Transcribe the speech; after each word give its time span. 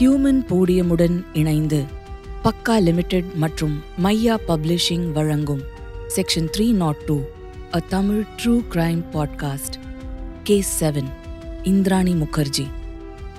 Human 0.00 0.40
போடியமுடன் 0.48 1.24
இணைந்து 1.32 1.84
பக்கா 2.44 2.82
limited 2.82 3.24
மற்றும் 3.34 3.82
மையா 4.02 4.36
பப்ளிஷிங் 4.48 5.12
வழங்கும் 5.12 5.60
section 6.16 6.48
three 6.56 6.72
not 6.72 6.96
two 6.96 7.20
a 7.74 7.78
Tamil 7.78 8.24
true 8.42 8.60
crime 8.72 9.02
podcast 9.12 9.74
case 10.42 10.84
seven 10.84 11.08
Indrani 11.62 12.14
Mukerjea 12.14 12.66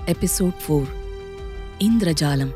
episode 0.06 0.54
four 0.68 0.88
இந்திரஜாலம். 1.80 2.52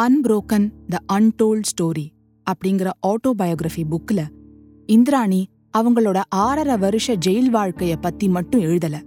unbroken 0.00 0.70
the 0.88 0.98
untold 1.12 1.62
story 1.62 2.08
அப்படிங்கிற 2.50 2.90
autobiography 3.06 3.82
புக்ல 3.90 4.26
இந்திராணி 4.86 5.48
அவங்களோட 5.78 6.20
ஆறரை 6.28 6.76
வருஷ 6.76 7.16
ஜெயில் 7.16 7.48
வாழ்க்கைய 7.52 7.96
பத்தி 8.00 8.28
மட்டும் 8.28 8.60
எழுதல. 8.60 9.02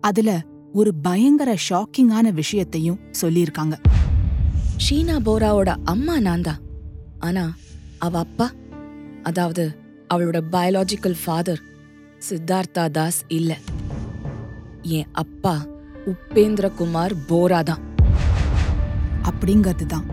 அதுல 0.00 0.44
ஒரு 0.74 0.94
பயங்கர 0.94 1.56
ஷாக்கிங்கான 1.68 2.32
விஷயத்தையும் 2.32 3.00
சொல்லியிருக்காங்க. 3.20 3.74
ஷீனா 4.86 5.16
போராவோட 5.24 5.76
அம்மா 5.84 6.20
நான் 6.20 6.40
தான் 6.40 6.60
ஆனா 7.18 7.52
அவ 7.98 8.18
அப்பா 8.18 8.50
அதாவது 9.22 9.76
அவளோட 10.14 10.42
பயாலாஜிக்கல் 10.52 11.16
ஃபாதர் 11.24 11.60
சித்தார்த்தா 12.28 12.90
தாஸ் 12.90 13.20
இல்ல. 13.28 13.58
என் 14.82 15.08
அப்பா 15.12 15.66
உப்பேந்திரகுமார் 16.06 17.14
போரா 17.28 17.62
தான் 17.62 17.82
அப்படிங்கிறது 19.22 19.86
தான் 19.86 20.06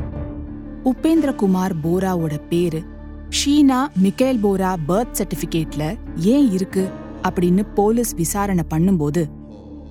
உபேந்திரகுமார் 0.84 1.74
போராவோட 1.84 2.40
பேரு 2.50 2.82
ஷீனா 3.30 3.88
மிக்கேல் 4.02 4.44
போரா 4.44 4.74
பர்த் 4.88 5.18
சர்டிபிகேட்ல 5.18 5.84
ஏன் 6.16 6.52
இருக்கு 6.52 6.84
அப்படின்னு 7.24 7.64
போலீஸ் 7.76 8.14
விசாரணை 8.16 8.64
பண்ணும்போது 8.70 9.22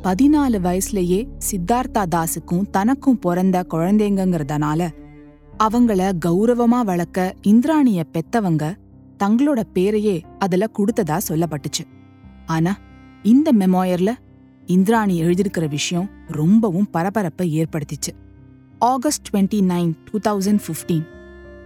பதினாலு 0.07 0.59
வயசுலயே 0.67 1.29
சித்தார்த்தா 1.51 2.05
தாஸுக்கும் 2.15 2.71
தனக்கும் 2.71 3.19
பிறந்த 3.19 3.67
குழந்தைங்கிறதுனால 3.71 4.89
அவங்கள 5.59 6.13
கௌரவமா 6.27 6.81
வளர்க்க 6.85 7.35
இந்திராணிய 7.43 8.05
பெத்தவங்க 8.13 8.77
தங்களோட 9.19 9.63
பேரையே 9.75 10.23
அதுல 10.39 10.67
கொடுத்ததா 10.79 11.19
சொல்லப்பட்டுச்சு. 11.29 11.85
ஆனா 12.47 12.79
இந்த 13.23 13.53
மெமோயர்ல 13.53 14.13
இந்திராணி 14.67 15.23
எழுதியிருக்கிற 15.23 15.69
விஷயம் 15.69 16.11
ரொம்பவும் 16.29 16.91
பரபரப்பை 16.91 17.49
ஏற்படுத்திச்சு. 17.61 18.13
August 18.79 19.27
twenty 19.33 19.61
nine 19.73 19.93
two 20.05 20.19
thousand 20.31 20.61
fifteen 20.67 21.07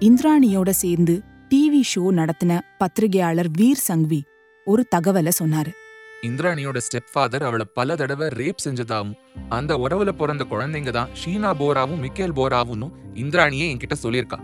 இந்திராணியோட 0.00 0.70
சேர்ந்து 0.70 1.22
டிவி 1.54 1.80
ஷோ 1.94 2.06
நடத்தின 2.10 2.60
பத்திரிகையாளர் 2.78 3.50
வீர் 3.58 3.84
சங்வி 3.88 4.22
ஒரு 4.64 4.86
தகவலை 4.96 5.30
சொன்னாரு. 5.42 5.72
இந்திராணியோட 6.22 6.76
ஸ்டெப் 6.76 7.10
ஃபாதர் 7.12 7.42
அவளை 7.42 7.66
பல 7.74 7.94
தடவை 7.94 8.28
ரேப் 8.28 8.62
செஞ்சதாகவும் 8.64 9.12
அந்த 9.48 9.76
உறவுல 9.76 10.08
பிறந்த 10.08 10.44
குழந்தைங்க 10.50 10.90
தான் 10.90 11.08
ஷீனா 11.24 11.50
போராவும் 11.58 12.00
மிக்கேல் 12.00 12.36
போராவும் 12.36 12.90
இந்திராணியே 13.14 13.66
என்கிட்ட 13.72 13.92
சொல்லியிருக்கா. 14.02 14.38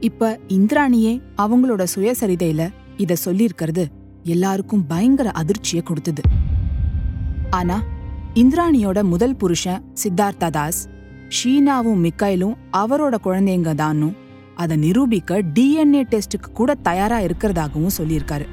இப்ப 0.00 0.38
இந்திராணியே 0.48 1.22
அவங்களோட 1.38 1.84
சுயசரிதையில 1.94 2.70
இத 2.96 3.16
சொல்லியிருக்கிறது 3.24 3.86
எல்லாருக்கும் 4.22 4.86
பயங்கர 4.86 5.30
அதிர்ச்சியை 5.30 5.84
கொடுத்தது. 5.84 6.22
ஆனா 7.50 7.82
இந்திராணியோட 8.34 9.02
முதல் 9.02 9.36
புருஷன் 9.36 9.94
சித்தார்த்தா 10.02 10.50
தாஸ் 10.50 10.88
ஷீனாவும் 11.28 12.02
மிக்கைலும் 12.04 12.56
அவரோட 12.72 13.14
குழந்தைங்க 13.24 13.74
தானும் 13.74 14.16
அதை 14.54 14.76
நிரூபிக்க 14.76 15.42
டிஎன்ஏ 15.42 16.04
டெஸ்டுக்கு 16.10 16.52
கூட 16.54 16.74
தயாரா 16.74 17.18
இருக்கிறதாகவும் 17.18 17.96
சொல்லியிருக்காரு. 17.98 18.46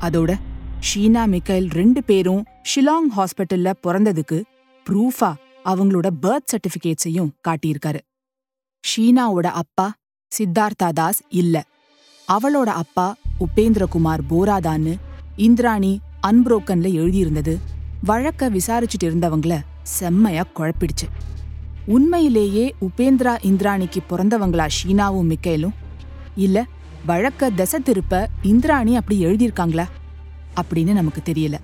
அதோட 0.00 0.38
ஷீனா 0.80 1.22
மிக்கைல் 1.34 1.70
ரெண்டு 1.70 2.04
பேரும் 2.04 2.44
ஷிலாங் 2.62 3.08
ஹாஸ்பிட்டல்ல 3.16 3.72
பிறந்ததுக்கு 3.82 4.42
ப்ரூஃபா 4.90 5.34
அவங்களோட 5.64 6.10
பர்த் 6.22 6.48
சர்டிபிகேட்ஸையும் 6.52 7.30
காட்டியிருக்காரு. 7.48 7.98
ஷீனாவோட 8.84 9.46
அப்பா 9.46 9.92
சித்தார்த்தா 10.32 10.92
தாஸ் 10.92 11.22
இல்ல. 11.28 11.64
அவளோட 12.28 12.70
அப்பா 12.82 13.16
உபேந்திரகுமார் 13.40 14.20
போராதான்னு 14.30 14.96
இந்திராணி 15.36 16.00
அன்புரோக்கன்ல 16.26 16.88
எழுதியிருந்தது. 17.00 17.58
வழக்க 18.04 18.50
விசாரிச்சுட்டு 18.50 19.04
இருந்தவங்கள 19.04 19.60
செம்மையா 19.82 20.44
குழப்பிடுச்சு. 20.56 21.06
உண்மையிலேயே 21.86 22.74
உபேந்திரா 22.80 23.36
இந்திராணிக்கு 23.42 24.00
பிறந்தவங்களா 24.10 24.68
ஷீனாவும் 24.78 25.34
மிக்கேலும்? 25.34 25.76
இல்ல 26.36 26.66
வழக்க 27.08 27.50
தசை 27.50 27.80
திருப்ப 27.80 28.28
இந்திராணி 28.42 28.96
அப்படி 28.96 29.24
எழுதியிருக்காங்களா? 29.24 29.84
அப்படின்னு 30.60 30.92
நமக்கு 30.92 31.22
தெரியல. 31.24 31.54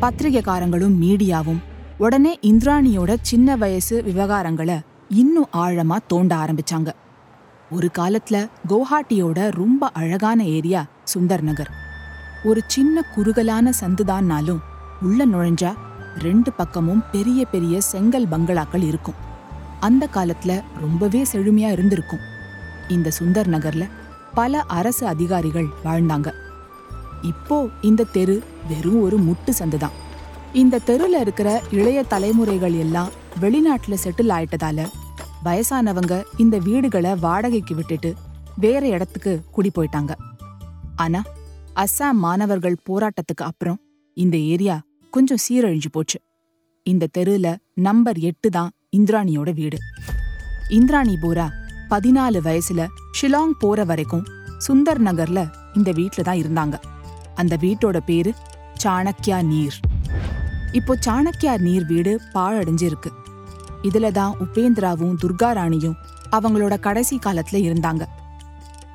பத்திரிகைக்காரங்களும் 0.00 0.94
மீடியாவும் 1.02 1.58
உடனே 1.98 2.38
இந்திராணியோட 2.42 3.16
சின்ன 3.20 3.56
வயசு 3.56 4.02
விவகாரங்களை 4.02 4.80
இன்னும் 5.08 5.46
ஆழமா 5.52 5.96
தோண்ட 6.06 6.36
ஆரம்பிச்சாங்க. 6.36 6.92
ஒரு 7.70 7.90
காலத்துல 7.98 8.48
குவஹாட்டியோட 8.68 9.50
ரொம்ப 9.50 9.88
அழகான 9.88 10.44
ஏரியா 10.44 10.86
சுந்தர் 11.14 11.40
நகர். 11.40 11.70
ஒரு 12.44 12.62
சின்ன 12.66 13.02
குறுகலான 13.14 13.70
சந்துதான்னாலும் 13.80 14.60
உள்ள 15.02 15.26
நுழைஞ்சா 15.26 15.74
ரெண்டு 16.18 16.52
பக்கமும் 16.52 17.04
பெரிய 17.12 17.44
பெரிய 17.44 17.80
செங்கல் 17.80 18.28
பங்களாக்கள் 18.28 18.86
இருக்கும். 18.86 19.14
அந்த 19.80 20.08
காலத்துல 20.14 20.62
ரொம்பவே 20.80 21.26
செழுமையா 21.32 21.70
இருந்திருக்கும். 21.70 22.38
இந்த 22.88 23.10
சுந்தர் 23.18 23.48
நகர்ல 23.48 23.88
பல 24.34 24.62
அரசு 24.62 25.06
அதிகாரிகள் 25.06 25.66
வாழ்ந்தாங்க. 25.84 26.28
இப்போ 27.22 27.68
இந்த 27.80 28.04
தெரு 28.04 28.42
வெறும் 28.68 29.00
ஒரு 29.00 29.20
முட்டு 29.20 29.52
சந்துதான். 29.58 29.96
இந்த 30.52 30.80
தெருல 30.86 31.20
இருக்கிற 31.20 31.62
இளைய 31.70 32.02
தலைமுறைகள் 32.02 32.72
எல்லாம் 32.72 33.10
வெளிநாட்டுல 33.40 33.96
செட்டில் 34.04 34.32
ஆயிட்டதால 34.36 34.86
வயசானவங்க 35.44 36.24
இந்த 36.36 36.58
வீடுகளை 36.58 37.14
வாடகைக்கு 37.14 37.74
விட்டுட்டு 37.74 38.14
வேற 38.56 38.86
இடத்துக்கு 38.86 39.40
குடி 39.50 39.70
போயிட்டாங்க. 39.78 40.10
ஆனா 40.96 41.22
அஸ்ஸாம் 41.76 42.18
மாணவர்கள் 42.24 42.82
போராட்டத்துக்கு 42.90 43.44
அப்புறம் 43.44 43.80
இந்த 44.14 44.36
ஏரியா 44.36 44.80
கொஞ்சம் 45.10 45.42
சீரழிஞ்சு 45.48 45.90
போச்சு. 45.92 46.18
இந்த 46.82 47.06
தெருல 47.18 47.56
நம்பர் 47.74 48.18
எட்டு 48.18 48.50
தான் 48.50 48.70
இந்திராணியோட 48.96 49.54
வீடு. 49.54 49.78
இந்திராணி 50.68 51.16
போரா 51.22 51.48
பதினாலு 51.90 52.38
வயசுல 52.46 52.86
ஷிலாங் 53.18 53.54
போற 53.58 53.84
வரைக்கும் 53.84 54.26
சுந்தர் 54.66 55.00
நகர்ல 55.06 55.40
இந்த 55.74 55.90
வீட்டில் 55.92 56.24
தான் 56.24 56.40
இருந்தாங்க. 56.42 56.76
அந்த 57.34 57.56
வீட்டோட 57.56 57.98
பேரு 58.00 58.32
சாணக்யா 58.82 59.42
நீர். 59.42 59.76
இப்போ 60.72 60.96
சாணக்கியா 61.06 61.58
நீர் 61.58 61.86
வீடு 61.86 62.20
பாழடைஞ்சிருக்கு. 62.34 63.10
இதுல 63.82 64.10
தான் 64.10 64.34
உபேந்திராவும் 64.40 65.16
துர்கா 65.22 65.50
ராணியும் 65.52 65.96
அவங்களோட 66.32 66.80
கடைசி 66.80 67.18
காலத்துல 67.26 67.60
இருந்தாங்க. 67.68 68.06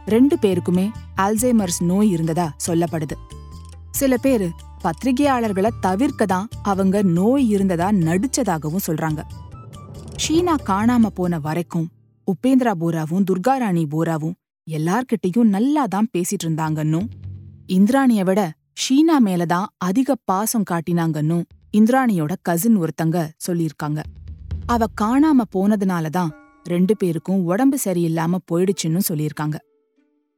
ரெண்டு 0.05 0.37
பேருக்குமே 0.41 0.89
அல்சைமர்ஸ் 1.17 1.81
நோய் 1.83 2.09
இருந்ததா 2.09 2.47
சொல்லப்படுது. 2.67 3.15
சில 3.91 4.17
பேர் 4.17 4.47
பத்திரிகையாளர்களை 4.83 5.69
தவிர்க்க 5.79 6.25
தான் 6.25 6.49
அவங்க 6.63 7.01
நோய் 7.01 7.45
இருந்ததா 7.49 7.91
நடிச்சதாகவும் 7.91 8.85
சொல்றாங்க. 8.87 9.21
ஷீனா 10.23 10.55
காணாம 10.71 11.05
போன 11.05 11.39
வரைக்கும் 11.39 11.87
உபேந்திரா 12.31 12.71
போராவும் 12.79 13.25
துர்காராணி 13.31 13.83
போராவும் 13.89 14.35
எல்லார்கிட்டயும் 14.67 15.51
நல்லா 15.55 15.85
தான் 15.85 16.07
பேசிட்டு 16.17 16.45
இருந்தாங்கன்னும் 16.45 17.07
இந்திராணிய 17.67 18.23
விட 18.23 18.53
ஷீனா 18.81 19.17
மேலதான் 19.19 19.65
அதிக 19.77 20.15
பாசம் 20.25 20.63
காட்டினாங்கன்னும் 20.71 21.43
இந்திராணியோட 21.77 22.33
கசின் 22.41 22.77
ஒருத்தங்க 22.77 23.17
சொல்லியிருக்காங்க. 23.47 23.99
அவ 24.65 24.85
காணாம 25.01 25.41
போனதுனால 25.55 26.09
தான் 26.09 26.31
ரெண்டு 26.63 26.97
பேருக்கும் 26.97 27.43
உடம்பு 27.43 27.77
சரியில்லாம 27.83 28.37
போயிடுச்சுன்னு 28.51 29.01
சொல்லியிருக்காங்க. 29.09 29.57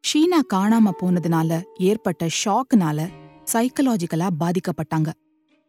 ஷீனா 0.04 0.40
காணாம 0.54 0.92
போனதுனால 1.02 1.62
ஏற்பட்ட 1.78 2.28
ஷாக்குனால 2.46 3.10
சைக்கலாஜிக்கலா 3.54 4.28
பாதிக்கப்பட்டாங்க. 4.40 5.10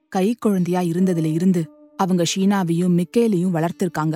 கை 0.09 0.35
குழந்தையா 0.35 0.81
இருந்ததுல 0.81 1.33
இருந்து 1.33 1.63
அவங்க 1.97 2.25
ஷீனாவையும் 2.37 2.97
மிக்கேலையும் 3.01 3.55
வளர்த்திருக்காங்க. 3.57 4.15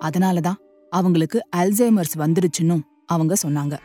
அதனாலதான் 0.00 0.60
அவங்களுக்கு 0.90 1.38
அல்சைமர்ஸ் 1.56 2.16
வந்துருச்சுன்னு 2.18 2.80
அவங்க 3.06 3.34
சொன்னாங்க. 3.46 3.76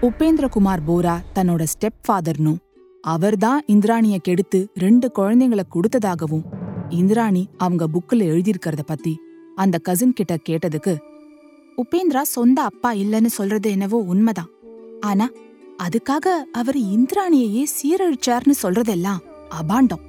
உபேந்திரகுமார் 0.00 0.82
போரா 0.86 1.16
தன்னோட 1.34 1.66
ஸ்டெப் 1.72 2.00
ஃபாதர்னும் 2.08 2.60
அவர்தான் 3.00 3.60
இந்திராணிய 3.66 4.18
கெடுத்து 4.18 4.70
ரெண்டு 4.74 5.10
குழந்தைங்களை 5.18 5.64
கொடுத்ததாகவும் 5.74 6.44
இந்திராணி 6.88 7.48
அவங்க 7.56 7.88
புக்கில் 7.88 8.24
எழுதியிருக்கிறத 8.30 8.82
பத்தி 8.86 9.20
அந்த 9.54 9.78
கசின் 9.78 10.12
கிட்ட 10.12 10.36
கேட்டதுக்கு 10.48 10.96
உபேந்திரா 11.82 12.22
சொந்த 12.22 12.62
அப்பா 12.62 12.92
இல்லைன்னு 12.92 13.26
சொல்றது 13.26 13.70
என்னவோ 13.70 13.98
உண்மைதான். 13.98 14.50
ஆனா 15.00 15.28
அதுக்காக 15.82 16.26
அவர் 16.52 16.76
இந்திராணியையே 16.76 17.64
சீரழிச்சார்னு 17.76 18.54
சொல்றதெல்லாம் 18.62 19.22
அபாண்டம். 19.60 20.02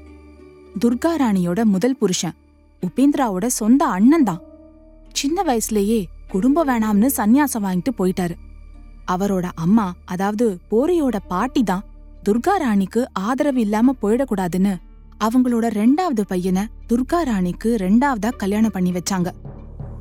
துர்கா 0.86 1.12
ராணியோட 1.18 1.64
முதல் 1.64 1.98
புருஷன் 1.98 2.36
உபேந்திராவோட 2.84 3.46
சொந்த 3.46 3.86
அண்ணன் 3.86 4.24
தான் 4.24 4.42
சின்ன 5.19 5.44
வயசுலயே 5.44 6.00
குடும்பம் 6.33 6.68
வேணாம்னு 6.68 7.07
சந்நியாசம் 7.18 7.65
வாங்கிட்டு 7.65 7.92
போயிட்டாரு. 8.00 8.36
அவரோட 9.13 9.45
அம்மா 9.56 9.86
அதாவது 10.06 10.45
போரியோட 10.71 11.18
பாட்டி 11.27 11.63
தான் 11.63 11.86
துர்கா 12.27 12.56
ராணிக்கு 12.63 13.01
ஆதரவு 13.13 13.60
இல்லாம 13.60 13.95
போயிடக்கூடாதுன்னு 14.01 14.74
அவங்களோட 15.25 15.65
ரெண்டாவது 15.80 16.24
பையனை 16.31 16.63
துர்கா 16.88 17.19
ராணிக்கு 17.24 17.69
ரெண்டாவதா 17.83 18.30
கல்யாணம் 18.38 18.71
பண்ணி 18.71 18.92
வச்சாங்க. 18.92 19.30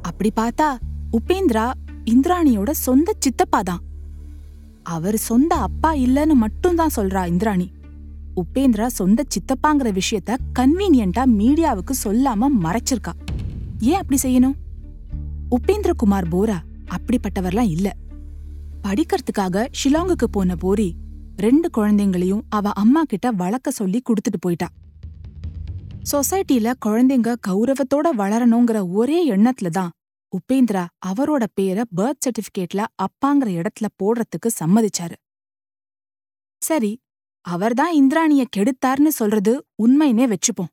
அப்படி 0.03 0.33
பார்த்தா 0.41 0.69
உபேந்திரா 1.19 1.67
இந்திராணியோட 2.13 2.71
சொந்த 2.71 3.13
சித்தப்பா 3.19 3.61
தான். 3.61 3.83
அவர் 4.83 5.17
சொந்த 5.17 5.53
அப்பா 5.69 5.93
இல்லைன்னு 6.07 6.37
மட்டும்தான் 6.45 6.97
சொல்றா 6.97 7.23
இந்திராணி. 7.27 7.69
உபேந்திரா 8.43 8.87
சொந்த 8.87 9.25
சித்தப்பாங்கிற 9.35 9.89
விஷயத்த 10.01 10.41
கன்வீனியன்ட்டா 10.59 11.25
மீடியாவுக்கு 11.39 11.95
சொல்லாம 12.05 12.49
மறைச்சிருக்கா. 12.65 13.13
ஏன் 13.81 14.01
அப்படி 14.01 14.19
செய்யணும்? 14.23 14.57
உபேந்திரகுமார் 15.53 16.29
போரா 16.31 16.59
அப்படிப்பட்டவர்லாம் 16.91 17.71
இல்ல. 17.71 17.93
படிக்கிறதுக்காக 18.83 19.69
ஷிலாங்குக்கு 19.85 20.25
போன 20.31 20.57
போரி 20.57 20.93
ரெண்டு 21.37 21.71
குழந்தைங்களையும் 21.77 22.41
அவ 22.49 22.71
அம்மா 22.71 23.03
கிட்ட 23.03 23.31
வளர்க்க 23.31 23.71
சொல்லி 23.71 24.03
கொடுத்துட்டு 24.09 24.39
போயிட்டா. 24.41 24.69
சொசைட்டில 26.13 26.73
குழந்தைங்க 26.87 27.35
கௌரவத்தோட 27.49 28.09
வளரணுங்கிற 28.19 28.93
ஒரே 28.93 29.31
எண்ணத்துல 29.31 29.69
தான் 29.71 29.91
உபேந்திரா 30.39 30.87
அவரோட 31.07 31.45
பேரை 31.55 31.85
பர்த் 31.97 32.23
சர்டிபிகேட்ல 32.27 32.85
அப்பாங்கிற 33.03 33.63
இடத்துல 33.63 33.87
போடுறதுக்கு 34.03 34.49
சம்மதிச்சாரு. 34.65 35.13
சரி 36.59 37.01
அவர்தான் 37.41 37.93
இந்திராணிய 37.93 38.45
கெடுத்தார்னு 38.57 39.07
சொல்றது 39.07 39.65
உண்மைன்னே 39.83 40.35
வச்சுப்போம். 40.35 40.73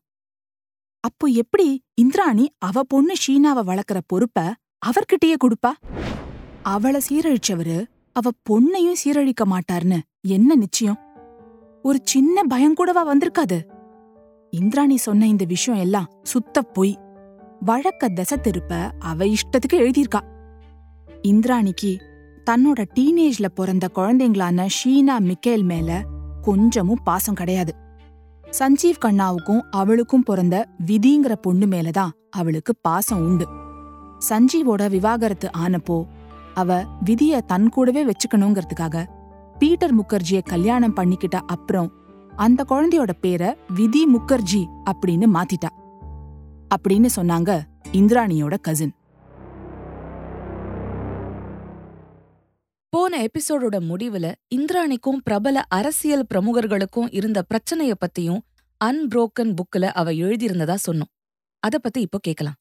அப்போ 1.00 1.26
எப்படி 1.26 1.82
இந்திராணி 1.94 2.52
அவ 2.58 2.82
பொண்ணு 2.82 3.14
ஷீனாவை 3.26 3.62
வளர்க்கற 3.66 4.00
பொறுப்ப 4.06 4.54
அவர்கிட்டயே 4.86 5.34
கொடுப்பா? 5.44 5.70
அவளை 6.62 7.00
சீரழிச்சவரு 7.08 7.86
அவ 8.12 8.30
பொண்ணையும் 8.50 8.94
சீரழிக்க 9.04 9.44
மாட்டார்னு 9.44 9.98
என்ன 10.20 10.54
நிச்சயம்? 10.54 10.98
ஒரு 11.82 11.98
சின்ன 12.02 12.42
பயம் 12.42 12.74
கூடவா 12.74 13.14
வந்திருக்காது? 13.14 13.60
இந்திராணி 14.50 14.96
சொன்ன 14.96 15.26
இந்த 15.26 15.44
விஷயம் 15.44 15.80
எல்லாம் 15.80 16.10
சுத்த 16.22 16.62
பொய். 16.62 16.98
வழக்க 17.60 18.08
திசை 18.08 18.38
திருப்ப 18.40 18.92
அவ 18.98 19.24
இஷ்டத்துக்கு 19.24 19.72
எழுதியிருக்கா. 19.72 20.20
இந்திராணிக்கு 21.22 21.96
தன்னோட 22.50 22.84
டீனேஜ்ல 22.94 23.48
பிறந்த 23.48 23.88
குழந்தைங்களான 23.94 24.66
ஷீனா 24.66 25.18
மிக்கேல் 25.18 25.62
மேல 25.62 26.02
கொஞ்சமும் 26.42 27.02
பாசம் 27.04 27.34
கிடையாது. 27.34 27.74
சஞ்சீவ் 28.58 29.04
கண்ணாவுக்கும் 29.04 29.60
அவளுக்கும் 29.70 30.22
பிறந்த 30.22 30.68
விதிங்கிற 30.86 31.32
பொண்ணு 31.32 31.66
மேலதான் 31.66 32.10
அவளுக்கு 32.30 32.74
பாசம் 32.82 33.24
உண்டு. 33.24 33.48
சஞ்சீவோட 34.28 34.90
விவாகரத்து 34.90 35.50
ஆனப்போ 35.58 36.06
அவ 36.54 36.84
விதிய 37.04 37.40
தன் 37.46 37.68
கூடவே 37.68 38.04
வச்சுக்கணுங்கிறதுக்காக 38.04 39.04
பீட்டர் 39.58 39.98
முகர்ஜிய 39.98 40.40
கல்யாணம் 40.44 40.96
பண்ணிக்கிட்ட 40.96 41.36
அப்புறம் 41.46 41.92
அந்த 42.36 42.64
குழந்தையோட 42.68 43.10
பேரை 43.20 43.54
விதி 43.74 44.06
முகர்ஜி 44.14 44.64
அப்படின்னு 44.90 45.26
மாத்திட்டா. 45.34 45.68
அப்படின்னு 46.74 47.08
சொன்னாங்க 47.16 47.60
இந்திராணியோட 47.92 48.56
கசின் 48.60 48.94
போன 52.88 53.22
எபிசோடோட 53.22 53.76
முடிவுல 53.80 54.32
இந்திராணிக்கும் 54.48 55.20
பிரபல 55.22 55.62
அரசியல் 55.68 56.26
பிரமுகர்களுக்கும் 56.34 57.08
இருந்த 57.10 57.42
பிரச்சனைய 57.54 57.92
பத்தியும் 58.00 58.38
அன்புரோக்கன் 58.84 59.54
புக்ல 59.54 59.84
அவ 59.84 60.12
எழுதியிருந்ததா 60.12 60.76
சொன்னோம். 60.86 61.12
அத 61.58 61.78
பத்தி 61.78 62.00
இப்போ 62.00 62.18
கேக்கலாம் 62.28 62.58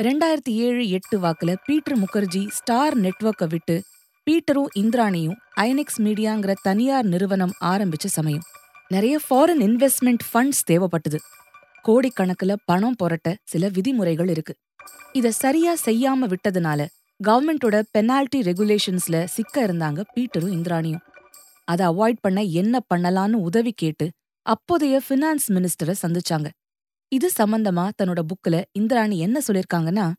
ரெண்டாயிரத்தி 0.00 0.50
ஏழு 0.50 0.88
எட்டு 0.88 1.20
வாக்குல 1.20 1.56
பீட்டர் 1.64 1.98
முகர்ஜி 1.98 2.48
ஸ்டார் 2.48 3.00
நெட்வொர்க்கை 3.00 3.48
விட்டு 3.48 3.82
பீட்டரும் 4.26 4.66
இந்திராணியும் 4.74 5.36
ஐனெக்ஸ் 5.56 5.98
மீடியாங்கிற 5.98 6.54
தனியார் 6.62 7.04
நிறுவனம் 7.04 7.52
ஆரம்பிச்ச 7.60 8.06
சமயம். 8.06 8.42
நிறைய 8.88 9.20
ஃபாரின் 9.30 9.62
இன்வெஸ்ட்மெண்ட் 9.62 10.24
ஃபண்ட்ஸ் 10.32 10.60
தேவைப்பட்டது. 10.70 11.16
கோடிக்கணக்குல 11.88 12.56
பணம் 12.64 12.94
புரட்ட 12.94 13.36
சில 13.44 13.68
விதிமுறைகள் 13.68 14.28
இருக்கு. 14.28 14.54
இத 15.12 15.30
சரியா 15.30 15.74
செய்யாம 15.84 16.32
விட்டதுனால 16.32 16.86
கவர்மெண்டோட 17.28 17.82
பெனால்டி 17.90 18.40
ரெகுலேஷன்ஸ்ல 18.40 19.24
சிக்க 19.24 19.66
இருந்தாங்க 19.66 20.02
பீட்டரும் 20.14 20.54
இந்திராணியும். 20.58 21.02
அதை 21.64 21.86
அவாய்ட் 21.86 22.16
பண்ண 22.20 22.42
என்ன 22.42 22.80
பண்ணலான்னு 22.94 23.32
உதவி 23.32 23.72
கேட்டு 23.72 24.10
அப்போதைய 24.42 25.00
ஃபினான்ஸ் 25.08 25.48
மினிஸ்டரை 25.48 25.94
சந்திச்சாங்க. 26.02 26.48
இது 27.12 27.30
சம்பந்தமா 27.38 27.90
தன்னோட 28.02 28.20
புக்ல 28.26 28.62
இந்திராணி 28.72 29.18
என்ன 29.18 29.40
சொல்லிருக்காங்கன்னா 29.46 30.12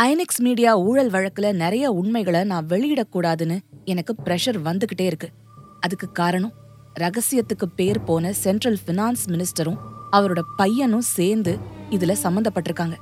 ஐனெக்ஸ் 0.00 0.40
மீடியா 0.40 0.74
ஊழல் 0.74 1.10
வழக்குல 1.10 1.52
நிறைய 1.52 1.92
உண்மைகளை 1.92 2.44
நான் 2.44 2.66
வெளியிடக்கூடாதுன்னு 2.66 3.58
எனக்கு 3.84 4.14
ப்ரெஷர் 4.24 4.58
வந்துகிட்டே 4.64 5.00
இருக்கு. 5.00 5.30
அதுக்கு 5.80 6.12
காரணம் 6.12 6.52
ரகசியத்துக்கு 7.00 7.66
பேர் 7.76 8.02
போன 8.02 8.32
சென்ட்ரல் 8.32 8.78
ஃபினான்ஸ் 8.86 9.24
மினிஸ்டரும் 9.26 9.78
அவரோட 10.12 10.40
பையனும் 10.56 11.06
சேர்ந்து 11.08 11.58
இதுல 11.90 12.14
சம்மந்தப்பட்டிருக்காங்க 12.22 12.96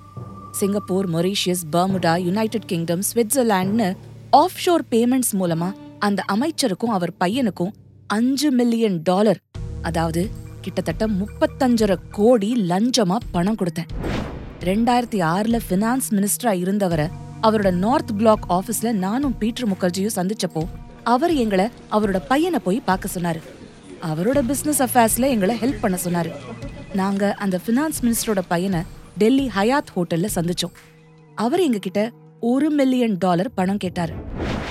Singapore 0.51 1.11
Mauritius 1.11 1.65
Bermuda 1.73 2.17
United 2.17 2.67
Kingdom 2.67 3.03
சுவிட்சர்லாண்ட்னு 3.15 3.95
of 4.31 4.59
sure 4.67 4.85
payments 4.91 5.33
மூலமா 5.33 5.73
அந்த 5.99 6.25
அமைச்சருக்கும் 6.33 6.91
அவர் 6.91 7.13
பையனுக்கும் 7.25 7.73
அஞ்சு 8.07 8.51
மில்லியன் 8.51 9.01
டாலர் 9.03 9.39
அதாவது 9.83 10.31
கிட்டத்தட்ட 10.65 11.07
முப்பத்தஞ்சரை 11.21 11.97
கோடி 12.11 12.51
லஞ்சமா 12.69 13.17
பணம் 13.33 13.57
கொடுத்தேன். 13.57 13.91
ரெண்டாயிரத்தி 14.61 15.19
ஆறுல 15.33 15.59
ஃபினான்ஸ் 15.69 16.09
மினிஸ்டரா 16.11 16.53
இருந்தவரை 16.63 17.07
அவரோட 17.43 17.71
நார்த் 17.85 18.13
பிளாக் 18.19 18.45
ஆபீஸ்ல 18.49 18.93
நானும் 19.05 19.39
பீட்டர் 19.39 19.69
முகர்ஜியும் 19.71 20.15
சந்திச்சப்போ 20.17 20.63
அவர் 21.05 21.33
எங்களை 21.35 21.67
அவரோட 21.93 22.19
பையனை 22.29 22.59
போய் 22.59 22.81
பார்க்க 22.85 23.09
சொன்னாரு. 23.15 23.41
அவரோட 24.11 24.41
பிசினஸ் 24.47 24.83
அஃபேர்ஸ்ல 24.83 25.29
எங்களை 25.29 25.55
ஹெல்ப் 25.57 25.81
பண்ண 25.81 25.99
சொன்னாரு. 26.05 26.31
நாங்க 26.95 27.33
அந்த 27.45 27.59
ஃபினான்ஸ் 27.67 28.01
மினிஸ்டரோட 28.03 28.43
பையனை 28.49 28.81
டெல்லி 29.19 29.47
ஹயாத் 29.57 29.91
ஹோட்டல்ல 29.97 30.29
சந்திச்சோம். 30.35 30.75
அவர் 31.35 31.61
எங்ககிட்ட 31.61 32.01
ஒரு 32.41 32.71
மில்லியன் 32.71 33.17
டாலர் 33.19 33.55
பணம் 33.55 33.83
கேட்டாரு. 33.85 34.15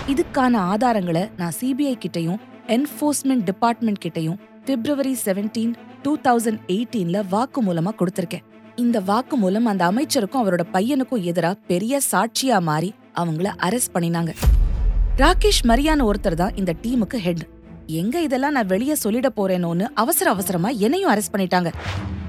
இதுக்கான 0.07 0.56
ஆதாரங்களை 0.72 1.24
நான் 1.38 1.57
சிபிஐ 1.60 1.94
கிட்டையும் 2.06 2.39
என்ஃபோர்ஸ்மெண்ட் 2.68 3.44
டிபார்ட்மெண்ட் 3.46 4.01
கிட்டையும் 4.06 4.39
பிப்ரவரி 4.68 5.13
செவன்டீன் 5.25 5.71
டூ 6.04 6.12
தௌசண்ட் 6.25 6.62
எயிட்டீன்ல 6.74 7.18
வாக்கு 7.30 7.60
மூலமா 7.63 7.92
கொடுத்திருக்கேன். 8.00 8.44
இந்த 8.75 8.98
வாக்கு 9.00 9.36
மூலம் 9.38 9.65
அந்த 9.71 9.83
அமைச்சருக்கும் 9.92 10.42
அவரோட 10.44 10.63
பையனுக்கும் 10.75 11.24
எதிராக 11.31 11.56
பெரிய 11.71 12.00
சாட்சியா 12.12 12.62
மாறி 12.69 12.89
அவங்கள 13.21 13.50
அரெஸ்ட் 13.68 13.94
பண்ணினாங்க. 13.95 14.31
ராகேஷ் 15.21 15.62
மரியான 15.69 16.06
ஒருத்தர் 16.10 16.39
தான் 16.42 16.56
இந்த 16.56 16.71
டீமுக்கு 16.83 17.18
ஹெட் 17.25 17.44
எங்க 18.01 18.15
இதெல்லாம் 18.21 18.56
நான் 18.57 18.71
வெளியே 18.74 18.95
சொல்லிட 19.04 19.30
போறேனோன்னு 19.39 19.88
அவசர 20.04 20.30
அவசரமா 20.30 20.69
என்னையும் 20.86 21.12
அரெஸ்ட் 21.13 21.33
பண்ணிட்டாங்க. 21.33 21.71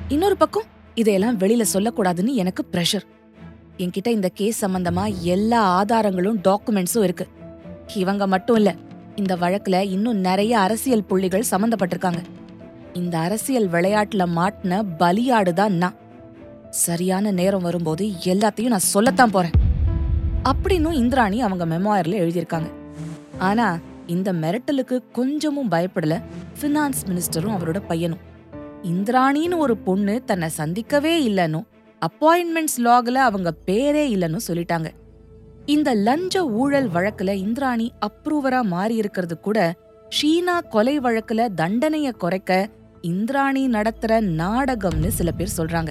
இன்னொரு 0.09 0.37
பக்கம் 0.37 0.67
இதையெல்லாம் 0.95 1.39
வெளியில 1.39 1.65
சொல்லக்கூடாதுன்னு 1.75 2.35
எனக்கு 2.43 2.65
ப்ரெஷர் 2.73 3.07
என்கிட்ட 3.85 4.09
இந்த 4.19 4.29
கேஸ் 4.41 4.65
சம்பந்தமா 4.65 5.05
எல்லா 5.35 5.61
ஆதாரங்களும் 5.79 6.41
டாக்குமெண்ட்ஸும் 6.49 7.07
இருக்கு. 7.09 7.27
இவங்க 8.03 8.27
மட்டும் 8.27 8.57
இல்லை 8.57 8.75
இந்த 9.17 9.37
வழக்குல 9.37 9.81
இன்னும் 9.81 10.17
நிறைய 10.17 10.59
அரசியல் 10.59 11.05
புள்ளிகள் 11.05 11.45
சம்மந்தப்பட்டிருக்காங்க 11.51 12.23
இந்த 12.93 13.19
அரசியல் 13.19 13.69
விளையாட்டுல 13.69 14.27
மாட்டின 14.37 14.85
பலியாடு 14.99 15.53
தான் 15.53 15.73
நான். 15.73 15.95
சரியான 16.71 17.31
நேரம் 17.31 17.63
வரும்போது 17.63 18.07
எல்லாத்தையும் 18.07 18.67
நான் 18.67 18.79
சொல்லத்தான் 18.79 19.31
போறேன். 19.31 19.51
அப்படின்னும் 20.45 20.93
இந்திராணி 20.93 21.41
அவங்க 21.41 21.67
மெமோயர்ல 21.67 22.15
எழுதியிருக்காங்க. 22.15 22.71
ஆனா 23.39 23.79
இந்த 24.07 24.33
மிரட்டலுக்கு 24.33 25.03
கொஞ்சமும் 25.13 25.71
பயப்படல 25.71 26.23
ஃபினான்ஸ் 26.61 27.05
மினிஸ்டரும் 27.07 27.57
அவரோட 27.57 27.83
பையனும். 27.87 28.19
இந்திராணின்னு 28.83 29.57
ஒரு 29.57 29.77
பொண்ணு 29.77 30.23
தன்னை 30.25 30.49
சந்திக்கவே 30.57 31.29
இல்லைன்னு 31.29 31.65
அப்பாயின்மெண்ட்ஸ் 32.01 32.79
லாகில் 32.79 33.15
அவங்க 33.15 33.55
பேரே 33.67 34.05
இல்லைன்னு 34.15 34.39
சொல்லிட்டாங்க. 34.49 34.87
இந்த 35.67 35.95
லஞ்ச 35.95 36.47
ஊழல் 36.47 36.89
வழக்குல 36.89 37.33
இந்திராணி 37.33 37.93
அப்ரூவரா 38.07 38.63
மாறி 38.63 38.95
இருக்கிறது 38.95 39.41
கூட 39.41 39.59
ஷீனா 40.09 40.59
கொலை 40.69 40.99
வழக்குல 40.99 41.47
தண்டனைய 41.57 42.13
குறைக்க 42.13 42.69
இந்திராணி 43.01 43.69
நடத்துற 43.69 44.21
நாடகம்னு 44.21 45.07
சில 45.07 45.31
பேர் 45.31 45.57
சொல்றாங்க. 45.57 45.89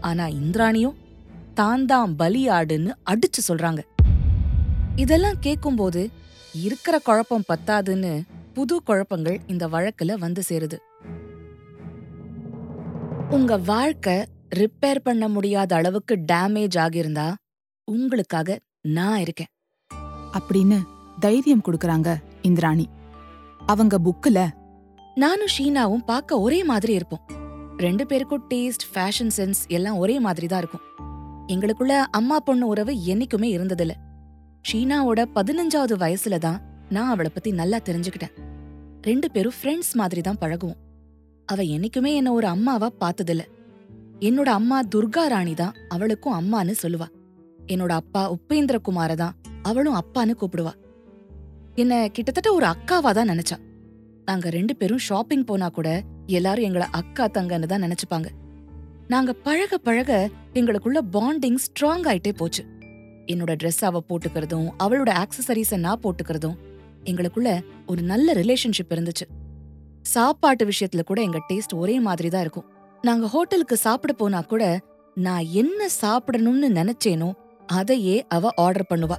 ஆனா 0.00 0.26
இந்திராணியும் 0.26 0.96
தான் 1.54 1.84
தான் 1.84 2.16
பலியாடுன்னு 2.18 2.90
அடிச்சு 3.10 3.42
சொல்றாங்க. 3.48 3.80
இதெல்லாம் 4.96 5.38
கேட்கும்போது 5.40 6.08
இருக்கிற 6.52 6.98
குழப்பம் 6.98 7.48
பத்தாதுன்னு 7.52 8.20
புது 8.54 8.82
குழப்பங்கள் 8.82 9.38
இந்த 9.46 9.68
வழக்குல 9.68 10.18
வந்து 10.18 10.42
சேருது. 10.48 10.76
உங்க 13.30 13.56
வாழ்க்கை 13.56 14.24
ரிப்பேர் 14.54 15.04
பண்ண 15.04 15.28
முடியாத 15.28 15.76
அளவுக்கு 15.76 16.16
டேமேஜ் 16.32 16.78
ஆகியிருந்தா 16.78 17.34
உங்களுக்காக 17.84 18.58
நான் 18.86 19.20
இருக்கேன். 19.20 19.46
அப்படின்னு 20.32 20.82
தைரியம் 21.20 21.62
கொடுக்கறாங்க 21.64 22.16
இந்திராணி. 22.42 22.88
அவங்க 23.66 23.98
புக்குல 23.98 24.48
நானும் 25.14 25.46
ஷீனாவும் 25.58 26.04
பார்க்க 26.04 26.40
ஒரே 26.40 26.64
மாதிரி 26.64 26.92
இருப்போம். 26.92 27.20
ரெண்டு 27.76 28.06
பேருக்கும் 28.06 28.44
டேஸ்ட் 28.48 28.86
ஃபேஷன் 28.94 29.30
சென்ஸ் 29.36 29.66
எல்லாம் 29.68 29.96
ஒரே 29.96 30.20
மாதிரி 30.20 30.46
தான் 30.46 30.58
இருக்கும். 30.58 30.80
எங்களுக்குள்ள 31.48 32.04
அம்மா 32.10 32.40
பொண்ணு 32.40 32.66
உறவு 32.66 32.92
என்னைக்குமே 32.92 33.50
இருந்ததில்ல. 33.56 33.90
ஷீனாவோட 34.72 35.24
பதினஞ்சாவது 35.34 35.96
வயசுல 35.96 36.38
தான் 36.38 36.60
நான் 36.88 37.08
அவளை 37.08 37.30
பத்தி 37.34 37.50
நல்லா 37.50 37.78
தெரிஞ்சுக்கிட்டேன். 37.78 38.32
ரெண்டு 39.02 39.30
பேரும் 39.30 39.52
ஃப்ரெண்ட்ஸ் 39.62 39.92
மாதிரி 39.92 40.20
தான் 40.20 40.38
பழகுவோம். 40.40 40.76
அவ 41.46 41.62
என்னைக்குமே 41.62 42.14
என்ன 42.14 42.32
ஒரு 42.32 42.46
அம்மாவா 42.46 42.90
பார்த்ததில்ல. 43.00 43.40
என்னோட 44.20 44.50
அம்மா 44.60 44.82
துர்கா 44.82 45.26
ராணி 45.26 45.54
தான் 45.54 45.74
அவளுக்கும் 45.88 46.38
அம்மான்னு 46.40 46.74
சொல்லுவா. 46.82 47.06
என்னோட 47.66 47.92
அப்பா 48.00 48.22
உப்பேந்திர 48.32 48.76
குமார 48.80 49.14
தான் 49.14 49.36
அவளும் 49.62 49.94
அப்பான்னு 49.94 50.34
கூப்பிடுவா. 50.40 50.72
என்ன 51.74 52.08
கிட்டத்தட்ட 52.08 52.52
ஒரு 52.52 52.66
அக்காவா 52.66 53.10
தான் 53.12 53.28
நினைச்சா. 53.28 53.56
நாங்க 54.24 54.48
ரெண்டு 54.50 54.76
பேரும் 54.76 55.02
ஷாப்பிங் 55.08 55.44
போனா 55.44 55.68
கூட 55.68 55.88
எல்லாரும் 56.26 56.64
எங்கள 56.64 56.84
அக்கா 56.90 57.24
தங்கன்னு 57.26 57.66
தான் 57.66 57.82
நினைச்சுப்பாங்க. 57.82 58.28
நாங்க 59.08 59.32
பழக 59.32 59.78
பழக 59.78 60.30
எங்களுக்குள்ள 60.54 61.00
பாண்டிங் 61.12 61.58
ஸ்ட்ராங் 61.66 62.06
ஆயிட்டே 62.12 62.32
போச்சு. 62.32 62.62
என்னோட 63.26 63.52
ட்ரெஸ் 63.60 63.84
அவ 63.84 64.02
போட்டுக்கிறதும் 64.08 64.68
அவளோட 64.84 65.10
ஆக்சசரிஸ 65.22 65.76
நான் 65.76 66.02
போட்டுக்கிறதும் 66.02 66.56
எங்களுக்குள்ள 67.04 67.50
ஒரு 67.86 68.02
நல்ல 68.02 68.32
ரிலேஷன்ஷிப் 68.32 68.94
இருந்துச்சு. 68.94 69.26
சாப்பாட்டு 70.00 70.64
விஷயத்துல 70.64 71.02
கூட 71.02 71.20
எங்க 71.22 71.38
டேஸ்ட் 71.48 71.74
ஒரே 71.74 72.00
மாதிரி 72.00 72.28
தான் 72.28 72.40
இருக்கும். 72.40 72.66
நாங்க 73.02 73.26
ஹோட்டலுக்கு 73.26 73.76
சாப்பிட 73.76 74.12
போனா 74.12 74.40
கூட 74.40 74.64
நான் 75.16 75.44
என்ன 75.62 75.88
சாப்பிடணும்னு 76.02 76.68
நினைச்சேனோ 76.80 77.28
அதையே 77.66 78.26
அவ 78.26 78.48
ஆர்டர் 78.56 78.86
பண்ணுவா. 78.94 79.16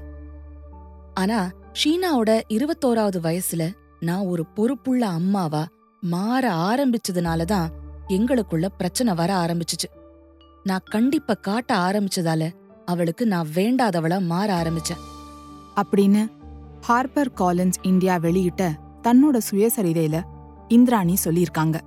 ஆனா 1.14 1.50
ஷீனாவோட 1.84 2.42
இருபத்தோராவது 2.50 3.20
வயசுல 3.20 3.72
நான் 4.00 4.26
ஒரு 4.26 4.46
பொறுப்புள்ள 4.46 5.08
அம்மாவா 5.08 5.66
மாற 6.02 6.52
ஆரம்பிச்சதுனால 6.52 7.44
தான் 7.44 7.70
எங்களுக்குள்ள 8.08 8.66
பிரச்சனை 8.78 9.14
வர 9.14 9.36
ஆரம்பிச்சுச்சு. 9.36 9.90
நான் 10.64 10.84
கண்டிப்பா 10.84 11.34
காட்ட 11.34 11.78
ஆரம்பிச்சதால 11.78 12.52
அவளுக்கு 12.86 13.28
நான் 13.28 13.48
வேண்டாதவளா 13.54 14.26
மாற 14.26 14.62
ஆரம்பிச்சேன். 14.62 15.04
அப்படின்னு 15.76 16.28
ஹார்பர் 16.82 17.32
காலன்ஸ் 17.38 17.74
இந்தியா 17.82 18.16
வெளியிட்ட 18.16 18.72
தன்னோட 19.04 19.38
சுயசரிதையில 19.52 20.22
இந்திராணி 20.68 21.16
சொல்லியிருக்காங்க. 21.24 21.80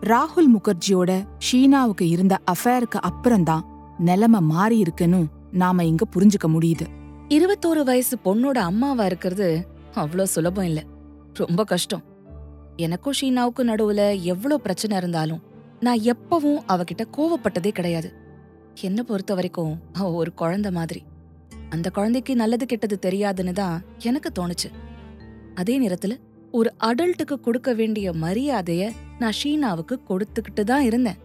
ராகுல் 0.00 0.56
முகர்ஜியோட 0.56 1.26
ஷீனாவுக்கு 1.52 2.02
இருந்த 2.02 2.38
அஃபேருக்கு 2.52 3.00
அப்புறம்தான் 3.00 3.66
நிலைமை 3.98 4.40
மாறி 4.40 4.78
இருக்குன்னு 4.78 5.26
நாம 5.52 5.84
இங்க 5.84 6.06
புரிஞ்சுக்க 6.16 6.46
முடியுது. 6.46 6.86
இருபத்தோரு 7.28 7.84
வயசு 7.84 8.18
பொண்ணோட 8.24 8.58
அம்மாவா 8.58 9.04
இருக்கிறது 9.04 9.68
அவ்வளோ 9.94 10.22
சுலபம் 10.22 10.64
இல்ல. 10.64 10.84
ரொம்ப 11.34 11.64
கஷ்டம். 11.64 12.02
எனக்கும் 12.76 13.12
ஷீனாவுக்கும் 13.20 13.70
நடுவுல 13.70 14.22
எவ்வளோ 14.22 14.58
பிரச்சனை 14.58 14.96
இருந்தாலும் 14.96 15.42
நான் 15.80 15.98
எப்பவும் 15.98 16.60
அவகிட்ட 16.68 17.04
கோவப்பட்டதே 17.16 17.68
கிடையாது. 17.68 18.12
என்ன 18.80 19.02
பொறுத்த 19.02 19.34
வரைக்கும் 19.34 19.80
அவ 19.92 20.10
ஒரு 20.10 20.34
குழந்தை 20.34 20.70
மாதிரி. 20.70 21.02
அந்த 21.70 21.90
குழந்தைக்கு 21.90 22.36
நல்லது 22.36 22.66
கெட்டது 22.66 22.98
தெரியாதுன்னு 23.02 23.52
தான் 23.52 23.82
எனக்கு 23.98 24.30
தோணுச்சு. 24.38 24.70
அதே 25.54 25.88
நேரத்துல 25.88 26.20
ஒரு 26.50 26.74
அடல்ட்டுக்கு 26.84 27.40
கொடுக்க 27.40 27.72
வேண்டிய 27.72 28.12
மரியாதைய 28.12 28.92
நான் 29.18 29.32
ஷீனாவுக்கு 29.44 30.00
கொடுத்துக்கிட்டு 30.08 30.64
தான் 30.64 30.82
இருந்தேன். 30.82 31.18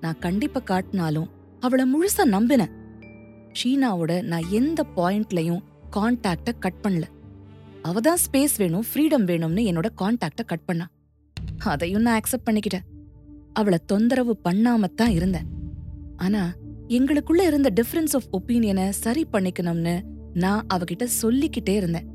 நான் 0.00 0.18
கண்டிப்பா 0.18 0.60
காட்டினாலும் 0.60 1.30
அவளை 1.60 1.94
முழுசா 1.94 2.24
நம்பினேன். 2.24 2.72
ஷீனாவோட 3.58 4.22
நான் 4.22 4.46
எந்த 4.50 4.86
பாயிண்ட்லயும் 4.96 5.62
கான்டாக்டை 5.96 6.52
கட் 6.58 6.80
பண்ணல. 6.82 7.02
அவ 7.82 8.00
தான் 8.00 8.18
ஸ்பேஸ் 8.24 8.54
வேணும் 8.56 8.84
ஃப்ரீடம் 8.88 9.26
வேணும்னு 9.30 9.62
என்னோட 9.70 9.88
கான்டாக்டை 10.02 10.44
கட் 10.46 10.64
பண்ணா. 10.64 10.86
அதையும் 11.58 12.02
நான் 12.02 12.20
அக்செப்ட் 12.20 12.48
பண்ணிக்கிட்டேன். 12.48 12.86
அவளை 13.52 13.78
தொந்தரவு 13.86 14.36
பண்ணாமத்தான் 14.44 15.08
இருந்தேன். 15.08 15.48
ஆனா 16.16 16.52
எங்களுக்குள்ள 16.88 17.42
இருந்த 17.46 17.72
டிஃபரன்ஸ் 17.74 18.14
ஆஃப் 18.14 18.28
ஒப்பீனியனை 18.32 18.88
சரி 18.88 19.26
பண்ணிக்கணும்னு 19.32 19.94
நான் 20.34 20.66
அவகிட்ட 20.74 21.04
சொல்லிக்கிட்டே 21.04 21.74
இருந்தேன். 21.74 22.08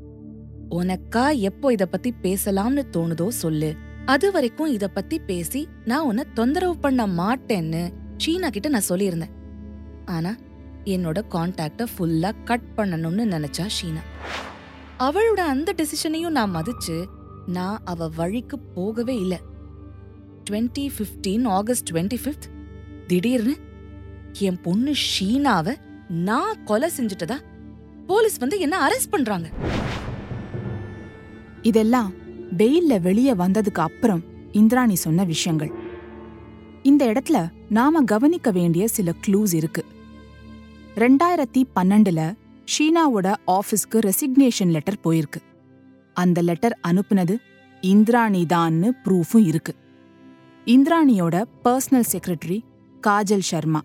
உனக்கா 0.70 1.38
எப்போ 1.38 1.72
இத 1.72 1.86
பத்தி 1.86 2.14
பேசலாம்னு 2.22 2.82
தோணுதோ 2.92 3.28
சொல்லு. 3.28 3.74
அது 4.04 4.32
வரைக்கும் 4.32 4.72
இத 4.72 4.88
பத்தி 4.88 5.18
பேசி 5.18 5.68
நான் 5.84 6.04
உன்னை 6.04 6.24
தொந்தரவு 6.34 6.76
பண்ண 6.76 7.06
மாட்டேன்னு 7.06 7.82
சீனா 8.16 8.48
கிட்ட 8.48 8.68
நான் 8.68 8.88
சொல்லியிருந்தேன். 8.88 9.34
ஆனா 10.04 10.36
என்னோட 10.88 11.22
கான்டாக்ட 11.30 11.86
ஃபுல்லா 11.98 12.32
கட் 12.44 12.68
பண்ணணும்னு 12.76 13.24
நினைச்சா 13.34 13.66
ஷீனா. 13.78 14.02
அவளோட 14.98 15.40
அந்த 15.54 15.74
டெசிஷனையும் 15.76 16.28
நான் 16.28 16.54
மதிச்சு 16.54 17.06
நான் 17.46 17.80
அவ 17.84 18.08
வழிக்கு 18.16 18.58
போகவே 18.58 19.16
இல்லை. 19.16 19.40
Twenty 20.50 20.90
fifteen 20.96 21.48
August 21.48 21.88
twenty 21.90 22.18
fifth 22.24 22.46
திடீர்னு 23.06 23.56
என் 24.38 24.60
பொண்ணு 24.60 24.94
ஷீனாவை 25.04 25.76
நான் 26.08 26.64
கொலை 26.64 26.90
செஞ்சுட்டதா? 26.96 27.36
போலீஸ் 28.06 28.36
வந்து 28.38 28.58
என்ன 28.58 28.86
அரெஸ்ட் 28.86 29.10
பண்றாங்க? 29.10 29.48
இதெல்லாம் 31.62 32.12
பெயில்ல 32.56 33.00
வெளியே 33.00 33.32
வந்ததுக்கு 33.32 33.80
அப்புறம் 33.80 34.22
இந்திராணி 34.52 34.94
சொன்ன 34.94 35.24
விஷயங்கள். 35.24 35.70
இந்த 36.82 37.06
இடத்துல 37.06 37.48
நாம 37.68 38.02
கவனிக்க 38.02 38.50
வேண்டிய 38.50 38.88
சில 38.88 39.12
க்ளூஸ் 39.26 39.54
இருக்கு. 39.54 39.84
ரெண்டாயிரத்தி 41.02 41.60
பன்னெண்டுல 41.76 42.20
ஷீனாவோட 42.72 43.28
ஆஃபீஸ்க்கு 43.56 43.98
ரெசிக்னேஷன் 44.06 44.70
லெட்டர் 44.74 45.02
போயிருக்கு. 45.04 45.40
அந்த 46.16 46.38
லெட்டர் 46.48 46.74
அனுப்புனது 46.88 47.34
இந்திராணி 47.82 48.40
தான்னு 48.52 48.88
ப்ரூஃபும் 49.04 49.44
இருக்கு. 49.50 49.72
இந்திராணியோட 50.66 51.36
பர்சனல் 51.64 52.06
செக்ரட்டரி 52.12 52.58
காஜல் 53.06 53.44
சர்மா 53.50 53.80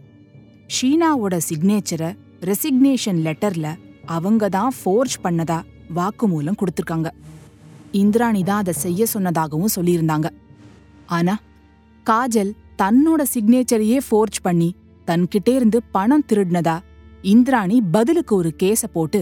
ஷீனாவோட 0.76 1.38
சிக்னேச்சரை 1.50 2.10
ரெசிக்னேஷன் 2.50 3.20
லெட்டர்ல 3.28 3.68
அவங்க 4.16 4.50
தான் 4.58 4.74
ஃபோர்ஜ் 4.78 5.18
பண்ணதா 5.26 5.60
வாக்குமூலம் 6.00 6.60
கொடுத்துருக்காங்க. 6.62 7.12
இந்திராணி 8.04 8.42
தான் 8.50 8.62
அதை 8.64 8.76
செய்ய 8.86 9.06
சொன்னதாகவும் 9.14 9.76
சொல்லியிருந்தாங்க. 9.76 10.28
ஆனா 11.18 11.36
காஜல் 12.06 12.52
தன்னோட 12.82 13.22
சிக்னேச்சரையே 13.36 14.00
ஃபோர்ஜ் 14.08 14.40
பண்ணி 14.48 14.72
தன்கிட்டே 15.10 15.54
இருந்து 15.60 15.80
பணம் 15.98 16.28
திருடினதா 16.32 16.76
இந்திராணி 17.32 17.82
பதிலுக்கு 17.92 18.36
ஒரு 18.36 18.50
கேஸ 18.64 18.88
போட்டு 18.94 19.20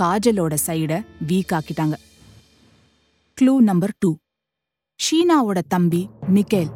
காஜலோட 0.00 0.54
சைட 0.66 0.92
வீக் 1.28 1.52
ஆக்கிட்டாங்க 1.58 1.96
க்ளூ 3.38 3.54
நம்பர் 3.58 3.94
டூ 3.98 4.10
ஷீனாவோட 5.00 5.60
தம்பி 5.68 6.02
மிக்கேல் 6.34 6.70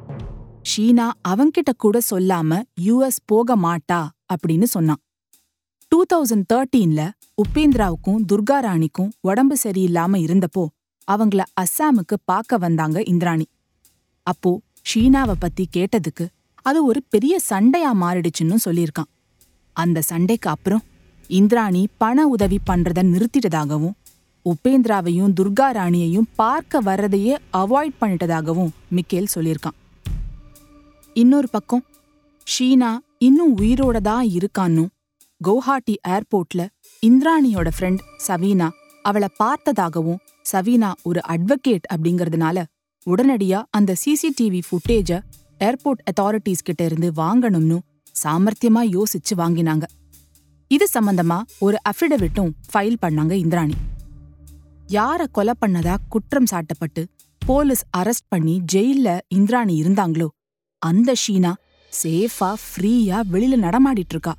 ஷீனா 0.71 1.07
அவன்கிட்ட 1.29 1.73
கூட 1.77 2.01
சொல்லாம 2.11 2.61
யுஎஸ் 2.85 3.21
போக 3.25 3.57
மாட்டா 3.57 4.01
அப்படின்னு 4.35 4.63
சொன்னான். 4.63 5.01
டூ 5.89 5.99
தௌசண்ட் 6.13 6.47
தேர்ட்டீன்ல 6.53 7.03
உபேந்திராவுக்கும் 7.43 8.23
துர்கா 8.33 8.59
ராணிக்கும் 8.67 9.11
உடம்பு 9.21 9.57
சரியில்லாம 9.65 10.21
இருந்தப்போ 10.27 10.65
அவங்கள 11.09 11.43
அஸ்ஸாமுக்கு 11.61 12.17
பார்க்க 12.25 12.59
வந்தாங்க 12.59 13.03
இந்திராணி. 13.03 13.47
அப்போ 14.27 14.53
ஷீனாவை 14.91 15.37
பத்தி 15.39 15.67
கேட்டதுக்கு 15.77 16.27
அது 16.63 16.85
ஒரு 16.85 17.03
பெரிய 17.09 17.35
சண்டையா 17.39 17.91
மாறிடுச்சுன்னு 17.95 18.59
சொல்லியிருக்கான். 18.65 19.11
அந்த 19.75 20.03
சண்டைக்கு 20.03 20.51
அப்புறம் 20.51 20.83
இந்திராணி 21.29 21.89
பண 21.99 22.29
உதவி 22.29 22.59
பண்றத 22.71 23.03
நிறுத்திட்டதாகவும் 23.03 23.95
உபேந்திராவையும் 24.47 25.35
துர்கா 25.41 25.69
ராணியையும் 25.73 26.29
பார்க்க 26.37 26.81
வர்றதையே 26.81 27.35
அவாய்ட் 27.53 27.99
பண்ணிட்டதாகவும் 28.01 28.71
மிக்கேல் 28.89 29.33
சொல்லியிருக்கான். 29.35 29.77
இன்னொரு 31.15 31.49
பக்கம் 31.51 31.85
ஷீனா 32.47 32.99
இன்னும் 33.19 33.59
உயிரோட 33.59 34.01
தான் 34.01 34.29
இருக்கான்னு 34.29 34.85
கவுஹாட்டி 35.41 35.95
ஏர்போர்ட்ல 36.09 36.67
இந்திராணியோட 37.03 37.69
ஃப்ரெண்ட் 37.79 37.99
சவீனா 38.29 38.69
அவளை 39.03 39.29
பார்த்ததாகவும் 39.43 40.21
சவீனா 40.53 40.93
ஒரு 41.03 41.21
அட்வொகேட் 41.29 41.89
அப்படிங்கறதுனால 41.95 42.65
உடனடியா 43.07 43.63
அந்த 43.71 43.95
சிசிடிவி 44.05 44.61
ஃபுட்டேஜ 44.69 45.21
ஏர்போர்ட் 45.59 46.05
அத்தாரிட்டிஸ் 46.11 46.65
கிட்ட 46.65 46.85
இருந்து 46.85 47.13
வாங்கணும்னு 47.17 47.79
சாமர்த்தியமா 48.23 48.83
யோசிச்சு 48.97 49.35
வாங்கினாங்க. 49.37 49.83
இது 50.69 50.89
சம்பந்தமா 50.95 51.43
ஒரு 51.59 51.77
அஃபிடவிட்டும் 51.89 52.53
ஃபைல் 52.73 52.97
பண்ணாங்க 53.07 53.31
இந்திராணி. 53.31 53.75
யார 54.89 55.27
கொலை 55.33 55.55
பண்ணதா 55.61 55.97
குற்றம் 56.09 56.49
சாட்டப்பட்டு 56.51 57.05
போலீஸ் 57.47 57.85
அரெஸ்ட் 57.97 58.29
பண்ணி 58.29 58.63
ஜெயில்ல 58.73 59.19
இந்திராணி 59.29 59.83
இருந்தாங்களோ 59.83 60.29
அந்த 60.79 61.13
ஷீனா 61.23 61.53
சேஃபா 62.03 62.55
ஃப்ரீயா 62.65 63.21
வெளியில 63.33 63.57
நடமாடிட்டு 63.57 64.15
இருக்கா 64.17 64.35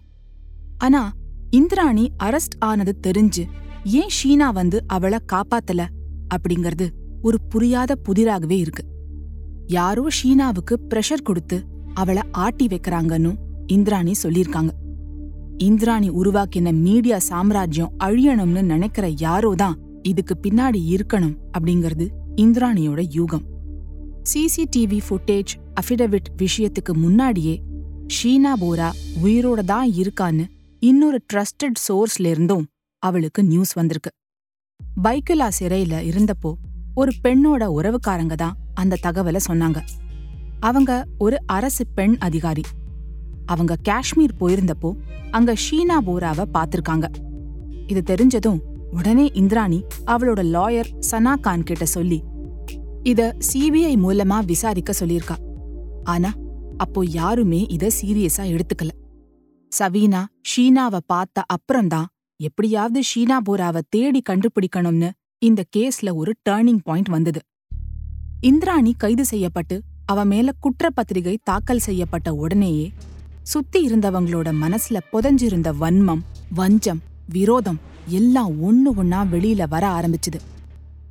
ஆனா 0.78 1.12
இந்திராணி 1.50 2.12
அரெஸ்ட் 2.24 2.58
ஆனது 2.60 2.98
தெரிஞ்சு 3.08 3.44
ஏன் 3.84 4.12
ஷீனா 4.24 4.54
வந்து 4.54 4.84
அவளை 4.88 5.20
காப்பாத்தல 5.34 5.88
அப்படிங்கறது 6.36 6.88
ஒரு 7.22 7.38
புரியாத 7.50 7.96
புதிராகவே 7.96 8.58
இருக்கு. 8.58 8.84
யாரோ 9.68 10.08
ஷீனாவுக்கு 10.24 10.76
பிரஷர் 10.90 11.22
கொடுத்து 11.22 11.58
அவளை 11.94 12.24
ஆட்டி 12.32 12.68
வைக்கிறாங்கன்னு 12.68 13.32
இந்திராணி 13.68 14.14
சொல்லியிருக்காங்க. 14.24 14.70
இந்திராணி 15.58 16.10
உருவாக்கின 16.10 16.74
மீடியா 16.74 17.18
சாம்ராஜ்யம் 17.20 17.94
அழியணும்னு 18.04 18.62
நினைக்கிற 18.62 19.08
யாரோ 19.08 19.54
தான் 19.56 19.78
இதுக்கு 20.02 20.36
பின்னாடி 20.48 20.96
இருக்கணும் 20.96 21.38
அப்படிங்கிறது 21.58 22.08
இந்திராணியோட 22.36 23.02
யூகம். 23.14 23.46
சிசிடிவி 24.34 25.00
ஃபுட்டேஜ் 25.10 25.54
அஃபிடவிட் 25.82 26.30
விஷயத்துக்கு 26.38 26.94
முன்னாடியே 26.94 27.64
ஷீனா 28.08 28.54
போரா 28.62 28.92
உயிரோட 29.24 29.64
தான் 29.64 29.92
இருக்கான்னு 29.92 30.46
இன்னொரு 30.80 31.20
ட்ரஸ்டட் 31.34 31.80
சோர்ஸ்ல 31.88 32.26
இருந்தும் 32.26 32.68
அவளுக்கு 33.00 33.44
நியூஸ் 33.44 33.74
வந்திருக்கு. 33.74 34.10
பைக்குலா 35.04 35.50
சிறையில 35.60 35.96
இருந்தப்போ 36.12 36.54
ஒரு 36.96 37.12
பெண்ணோட 37.24 37.64
உறவுக்காரங்க 37.78 38.36
தான் 38.36 38.58
அந்த 38.74 38.98
தகவலை 39.04 39.40
சொன்னாங்க. 39.48 39.78
அவங்க 40.60 41.06
ஒரு 41.18 41.38
அரசு 41.46 41.86
பெண் 41.88 42.16
அதிகாரி. 42.20 42.62
அவங்க 43.46 43.76
காஷ்மீர் 43.84 44.40
போயிருந்தப்போ 44.40 44.92
அங்க 45.32 45.54
ஷீனா 45.66 45.98
போராவை 45.98 46.46
பார்த்திருக்காங்க 46.54 47.08
இது 47.88 48.02
தெரிஞ்சதும் 48.12 48.62
உடனே 48.92 49.26
இந்திராணி 49.34 49.80
அவளோட 50.06 50.42
லாயர் 50.56 50.90
சனா 51.12 51.34
கான் 51.40 51.64
கிட்ட 51.64 51.86
சொல்லி 51.86 52.20
இத 53.04 53.22
சிபிஐ 53.48 53.96
மூலமா 54.04 54.38
விசாரிக்க 54.46 54.94
சொல்லியிருக்கா. 55.00 55.36
ஆனா 56.04 56.32
அப்போ 56.78 57.02
யாருமே 57.06 57.60
இத 57.70 57.90
சீரியஸா 58.02 58.44
எடுத்துக்கல. 58.54 58.92
சவீனா 59.72 60.22
ஷீனாவை 60.50 61.00
பார்த்த 61.06 61.44
அப்புறம்தான் 61.46 62.08
எப்படியாவது 62.40 63.02
ஷீனா 63.10 63.38
போராவை 63.44 63.82
தேடி 63.90 64.22
கண்டுபிடிக்கணும்னு 64.30 65.10
இந்த 65.38 65.64
கேஸ்ல 65.78 66.16
ஒரு 66.16 66.34
டேர்னிங் 66.50 66.82
பாயிண்ட் 66.84 67.10
வந்தது. 67.10 67.42
இந்திராணி 68.42 68.94
கைது 68.98 69.26
செய்யப்பட்டு 69.26 69.76
அவ 70.06 70.24
மேல 70.26 70.52
குற்றப்பத்திரிகை 70.64 71.36
தாக்கல் 71.44 71.86
செய்யப்பட்ட 71.88 72.34
உடனேயே 72.34 72.88
சுத்தி 73.46 73.88
இருந்தவங்களோட 73.88 74.50
மனசுல 74.62 74.98
புதஞ்சிருந்த 75.14 75.74
வன்மம் 75.80 76.22
வஞ்சம் 76.50 77.02
விரோதம் 77.30 77.80
எல்லாம் 78.08 78.52
ஒண்ணு 78.64 79.00
ஒன்னா 79.00 79.20
வெளியில 79.32 79.68
வர 79.70 79.88
ஆரம்பிச்சுது. 79.88 80.40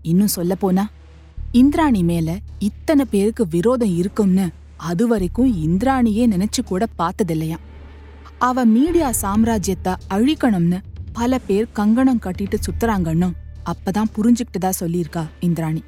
இன்னும் 0.03 0.27
சொல்ல 0.27 0.55
போனா 0.55 0.91
இந்திராணி 1.53 2.03
மேல 2.03 2.39
இத்தனை 2.59 3.05
பேருக்கு 3.11 3.49
விரோதம் 3.49 3.97
இருக்கும்னு 3.97 4.49
அதுவரைக்கும் 4.77 5.55
இந்திராணியே 5.67 6.25
நினைச்சு 6.27 6.63
கூட 6.65 6.87
பார்த்ததில்லையாம். 6.99 7.65
அவ 8.39 8.65
மீடியா 8.65 9.11
சாம்ராஜ்யத்தை 9.23 9.95
அழிக்கணும்னு 10.11 10.81
பல 11.13 11.39
பேர் 11.39 11.69
கங்கணம் 11.73 12.21
கட்டிட்டு 12.23 12.55
சுத்துறாங்கன்னு 12.67 13.31
அப்பதான் 13.65 14.13
புரிஞ்சுக்கிட்டதா 14.17 14.71
சொல்லியிருக்கா 14.81 15.27
இந்திராணி. 15.41 15.83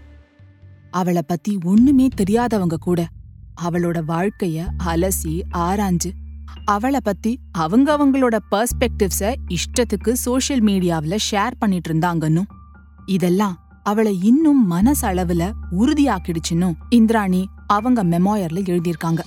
அவளை 0.91 1.23
பத்தி 1.27 1.59
ஒண்ணுமே 1.65 2.09
தெரியாதவங்க 2.17 2.75
கூட 2.75 3.07
அவளோட 3.63 3.99
வாழ்க்கைய 4.09 4.69
அலசி 4.85 5.43
ஆராய்ஞ்சு 5.55 6.11
அவளை 6.65 7.01
பத்தி 7.03 7.39
அவங்க 7.53 7.97
அவங்களோட 7.97 8.39
பர்ஸ்பெக்டிவ்ஸ 8.51 9.35
இஷ்டத்துக்கு 9.49 10.13
சோஷியல் 10.13 10.63
மீடியாவில் 10.63 11.19
ஷேர் 11.31 11.51
பண்ணிட்டு 11.59 11.95
இருந்தாங்கன்னும் 11.95 12.51
இதெல்லாம் 13.07 13.59
அவளை 13.83 14.19
இன்னும் 14.23 14.71
மனசளவுல 14.71 15.53
உறுதியாக்கிடுச்சுன்னும் 15.71 16.75
இந்திராணி 16.89 17.49
அவங்க 17.67 18.05
மெமோயர்ல 18.05 18.61
எழுதியிருக்காங்க. 18.65 19.21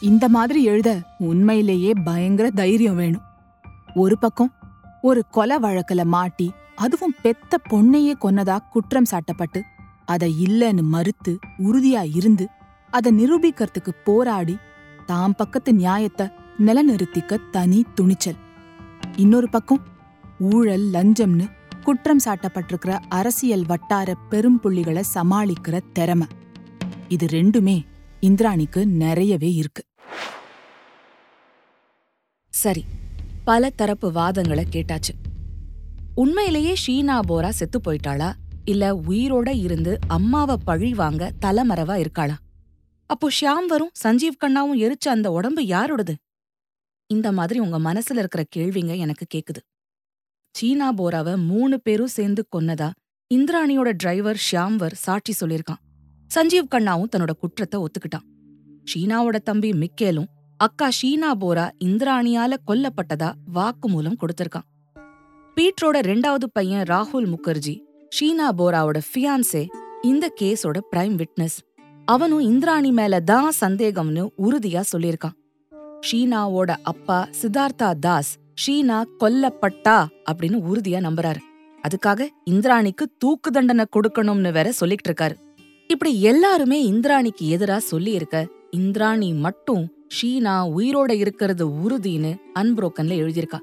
இந்த 0.00 0.28
மாதிரி 0.28 0.62
எழுத 0.62 1.02
உண்மையிலேயே 1.18 1.92
பயங்கர 2.04 2.50
தைரியம் 2.50 2.96
வேணும். 2.96 3.20
ஒரு 3.94 4.18
பக்கம் 4.18 4.52
ஒரு 5.02 5.24
கொலை 5.30 5.56
வழக்குல 5.56 6.04
மாட்டி 6.04 6.52
அதுவும் 6.74 7.14
பெத்த 7.22 7.58
பொண்ணையே 7.70 8.12
கொன்னதா 8.22 8.58
குற்றம் 8.70 9.06
சாட்டப்பட்டு 9.10 9.60
அத 10.04 10.26
இல்லன்னு 10.26 10.82
மறுத்து 10.82 11.38
உறுதியா 11.58 12.16
இருந்து 12.16 12.48
அத 12.90 13.12
நிரூபிக்கிறதுக்கு 13.12 13.90
போராடி 14.04 14.56
தாம் 15.06 15.34
பக்கத்து 15.34 15.74
நியாயத்தை 15.74 16.28
நிலநிறுத்திக்க 16.66 17.50
தனி 17.50 17.84
துணிச்சல். 17.94 18.34
இன்னொரு 19.16 19.48
பக்கம் 19.48 19.82
ஊழல் 20.38 20.86
லஞ்சம்னு 20.92 21.46
குற்றம் 21.82 22.18
சாட்டப்பட்டிருக்கிற 22.24 22.98
அரசியல் 23.08 23.66
வட்டார 23.66 24.14
பெரும்புள்ளிகளை 24.30 25.02
சமாளிக்கிற 25.14 25.80
திறமை. 25.92 26.26
இது 27.08 27.26
ரெண்டுமே 27.26 27.82
இந்திராணிக்கு 28.20 28.84
நிறையவே 28.84 29.52
இருக்கு. 29.54 29.82
சரி 32.48 32.84
பல 33.44 33.70
தரப்பு 33.70 34.12
வாதங்களை 34.12 34.64
கேட்டாச்சு. 34.72 35.14
உண்மையிலேயே 36.14 36.74
ஷீனா 36.86 37.20
போரா 37.28 37.48
செத்து 37.48 37.80
போயிட்டாளா? 37.80 38.32
இல்ல 38.64 38.94
உயிரோட 39.08 39.48
இருந்து 39.62 39.98
அம்மாவை 40.06 40.56
பழி 40.64 40.94
வாங்க 40.94 41.32
தலைமறைவா 41.40 42.04
இருக்காளா? 42.04 42.36
அப்போ 43.06 43.28
ஷியாம் 43.40 43.66
வரும் 43.68 43.90
சஞ்சீவ் 44.04 44.40
கண்ணாவும் 44.44 44.80
எரிச்ச 44.80 45.08
அந்த 45.08 45.30
உடம்பு 45.30 45.62
யாரோடது? 45.62 46.14
இந்த 47.10 47.32
மாதிரி 47.32 47.58
உங்க 47.58 47.78
மனசுல 47.78 48.22
இருக்கிற 48.22 48.42
கேள்விங்க 48.56 48.96
எனக்கு 48.96 49.26
கேக்குது. 49.34 49.60
சீனா 50.54 50.92
போராவை 50.92 51.36
மூணு 51.36 51.80
பேரும் 51.80 52.14
சேர்ந்து 52.16 52.42
கொன்னதா 52.56 52.88
இந்திராணியோட 53.34 53.92
டிரைவர் 53.96 54.40
ஷியாம்வர் 54.46 54.96
சாட்சி 55.04 55.32
சொல்லியிருக்கான். 55.40 55.80
சஞ்சீவ் 56.34 56.72
கண்ணாவும் 56.74 57.10
தன்னோட 57.12 57.30
குற்றத்தை 57.30 57.80
ஒத்துக்கிட்டான். 57.80 58.26
ஷீனாவோட 58.90 59.36
தம்பி 59.38 59.70
மிக்கேலும் 59.72 60.28
அக்கா 60.56 60.88
ஷீனா 60.98 61.30
போரா 61.40 61.66
இந்திராணியால 61.84 62.54
கொல்லப்பட்டதா 62.66 63.30
வாக்குமூலம் 63.54 64.20
கொடுத்திருக்கான். 64.22 64.66
பீட்ரோட 65.56 65.96
ரெண்டாவது 66.10 66.46
பையன் 66.52 66.82
ராகுல் 66.82 67.28
முகர்ஜி 67.34 67.76
ஷீனா 68.16 68.48
போராவோட 68.58 68.98
ஃபியான்சே 69.08 69.66
இந்த 70.02 70.24
கேஸோட 70.40 70.78
பிரைம் 70.92 71.16
விட்னஸ் 71.22 71.58
அவனும் 72.04 72.40
இந்திராணி 72.40 72.90
மேல 72.92 73.20
தான் 73.20 73.52
சந்தேகம்னு 73.60 74.22
உறுதியா 74.42 74.82
சொல்லியிருக்கான். 74.92 75.36
ஷீனாவோட 76.06 76.74
அப்பா 76.82 77.28
சித்தார்த்தா 77.42 77.94
தாஸ் 78.00 78.36
ஷீனா 78.62 79.04
கொல்லப்பட்டா? 79.20 80.06
அப்படின்னு 80.30 80.58
உறுதியா 80.70 81.00
நம்புறாரு. 81.06 81.40
அதுக்காக 81.84 82.28
இந்திராணிக்கு 82.50 83.04
தூக்கு 83.18 83.50
தண்டனை 83.50 83.84
கொடுக்கணும்னு 83.96 84.52
வேற 84.52 84.72
சொல்லிட்டு 84.72 85.10
இருக்காரு. 85.10 85.34
இப்படி 85.86 86.22
எல்லாருமே 86.22 86.90
இந்திராணிக்கு 86.92 87.44
எதிரா 87.56 87.76
சொல்லி 87.76 88.12
இருக்க 88.12 88.46
இந்திராணி 88.70 89.32
மட்டும் 89.32 89.84
ஷீனா 90.16 90.54
உயிரோட 90.76 91.12
இருக்கிறது 91.12 91.66
உறுதின்னு 91.68 92.36
அன்புரோக்கன்ல 92.54 93.16
எழுதியிருக்கா. 93.22 93.58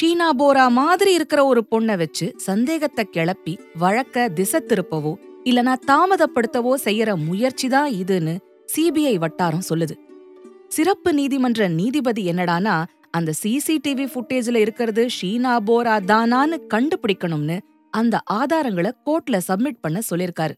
ஷீனா 0.00 0.28
போரா 0.38 0.70
மாதிரி 0.70 1.12
இருக்கிற 1.12 1.44
ஒரு 1.44 1.64
பொண்ணை 1.70 1.96
வச்சு 1.96 2.32
சந்தேகத்தை 2.36 3.04
கிளப்பி 3.04 3.58
வழக்க 3.78 4.28
திசை 4.28 4.60
திருப்பவோ 4.60 5.14
இல்லனா 5.44 5.74
தாமதப்படுத்தவோ 5.86 6.74
செய்யற 6.84 7.26
முயற்சி 7.26 7.68
தான் 7.68 7.90
இதுன்னு 7.90 8.36
சிபிஐ 8.76 9.16
வட்டாரம் 9.16 9.68
சொல்லுது. 9.68 9.96
சிறப்பு 10.70 11.12
நீதிமன்ற 11.12 11.68
நீதிபதி 11.68 12.30
என்னடானா 12.30 12.84
அந்த 13.10 13.32
சிசிடிவி 13.42 14.06
ஃபுட்டேஜ்ல 14.06 14.54
இருக்கிறது 14.54 15.06
ஷீனா 15.06 15.56
போரா 15.66 15.98
தானான்னு 16.06 16.58
கண்டுபிடிக்கணும்னு 16.74 17.60
அந்த 17.90 18.20
ஆதாரங்களை 18.32 18.90
கோர்ட்ல 19.06 19.40
சப்மிட் 19.48 19.76
பண்ண 19.80 20.00
சொல்லிருக்காரு. 20.10 20.54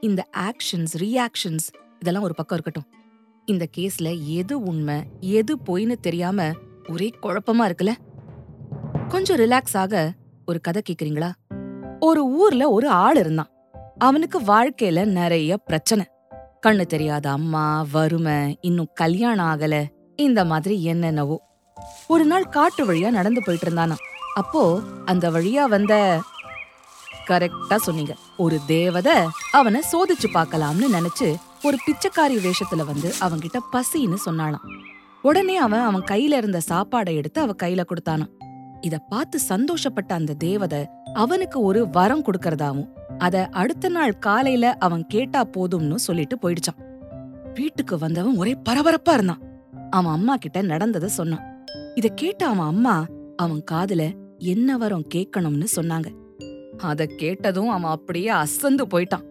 இந்த 0.00 0.28
ஆக்ஷன்ஸ் 0.36 0.96
ரியாக்ஷன்ஸ் 0.98 1.66
இதெல்லாம் 2.00 2.22
ஒரு 2.22 2.34
பக்கம் 2.34 2.58
இருக்கட்டும். 2.58 3.00
இந்த 3.46 3.66
கேஸ்ல 3.76 4.26
எது 4.26 4.62
உண்மை 4.62 5.02
எது 5.20 5.56
பொய்ன்னு 5.66 5.94
தெரியாம 6.00 6.50
ஒரே 6.88 7.12
குழப்பமா 7.22 7.72
இருக்குல்ல? 7.72 7.92
கொஞ்சம் 9.08 9.36
ரிலாக்ஸ் 9.36 9.76
ஆக 9.76 10.12
ஒரு 10.46 10.60
கதை 10.60 10.82
கேக்குறீங்களா? 10.88 11.30
ஒரு 12.00 12.26
ஊர்ல 12.26 12.70
ஒரு 12.70 12.88
ஆள் 12.88 13.16
இருந்தான். 13.16 13.50
அவனுக்கு 13.98 14.40
வாழ்க்கையில 14.40 15.04
நிறைய 15.04 15.56
பிரச்சனை. 15.56 16.11
கண்ணு 16.66 16.86
தெரியாத 16.86 17.30
அம்மா 17.30 17.86
வறுமை 17.92 18.58
இன்னும் 18.60 18.88
கல்யாணம் 18.94 19.46
ஆகல. 19.46 19.84
இந்த 20.16 20.44
மாதிரி 20.44 20.84
என்னென்னவோ. 20.84 21.42
ஒரு 22.08 22.24
நாள் 22.24 22.48
காட்டு 22.48 22.92
வழியா 22.92 23.10
நடந்து 23.10 23.42
போயிட்டு 23.44 23.70
இருந்தானா. 23.70 23.96
அப்போ 24.34 24.80
அந்த 25.04 25.30
வழியா 25.30 25.64
வந்த 25.64 26.20
கரெக்டா 27.28 27.76
சொன்னீங்க. 27.76 28.14
ஒரு 28.36 28.58
தேவதை 28.66 29.12
அவனை 29.52 29.82
சோதிச்சு 29.92 30.28
பார்க்கலாம்னு 30.34 30.92
நினைச்சு 30.92 31.34
ஒரு 31.62 31.78
பிச்சைக்காரி 31.86 32.36
வேஷத்துல 32.38 32.84
வந்து 32.84 33.12
அவன்கிட்ட 33.20 33.58
பசின்னு 33.72 34.16
சொன்னானாம் 34.26 34.66
உடனே 35.22 35.56
அவன் 35.56 35.80
அவன் 35.80 36.02
கையில 36.02 36.36
இருந்த 36.36 36.60
சாப்பாடை 36.68 37.14
எடுத்து 37.14 37.40
அவ 37.40 37.54
கையில 37.62 37.84
கொடுத்தானான் 37.84 38.32
இத 38.80 38.98
பார்த்து 38.98 39.40
சந்தோஷப்பட்ட 39.48 40.08
அந்த 40.08 40.32
தேவதை 40.32 40.86
அவனுக்கு 41.14 41.60
ஒரு 41.60 41.88
வரம் 41.90 42.24
கொடுக்கறதாவும் 42.24 42.88
அத 43.18 43.48
அடுத்த 43.50 43.88
நாள் 43.88 44.18
காலையில 44.18 44.76
அவன் 44.78 45.06
கேட்டா 45.06 45.44
போதும்னு 45.44 45.94
சொல்லிட்டு 45.94 46.36
போயிடுச்சான். 46.36 46.80
வீட்டுக்கு 47.54 47.98
வந்தவன் 47.98 48.36
ஒரே 48.36 48.56
பரபரப்பா 48.68 49.12
இருந்தான். 49.12 49.42
அவன் 49.90 50.12
அம்மா 50.12 50.36
கிட்ட 50.36 50.62
நடந்தத 50.62 51.04
சொன்னான். 51.04 51.64
இத 51.94 52.08
கேட்ட 52.08 52.46
அவன் 52.46 52.66
அம்மா 52.66 53.06
அவன் 53.36 53.64
காதுல 53.70 54.14
என்ன 54.38 54.76
வரம் 54.76 55.06
கேட்கணும்னு 55.14 55.66
சொன்னாங்க. 55.76 56.14
அத 56.78 57.06
கேட்டதும் 57.06 57.68
அவன் 57.68 57.90
அப்படியே 57.90 58.28
அசந்து 58.28 58.86
போயிட்டான். 58.86 59.24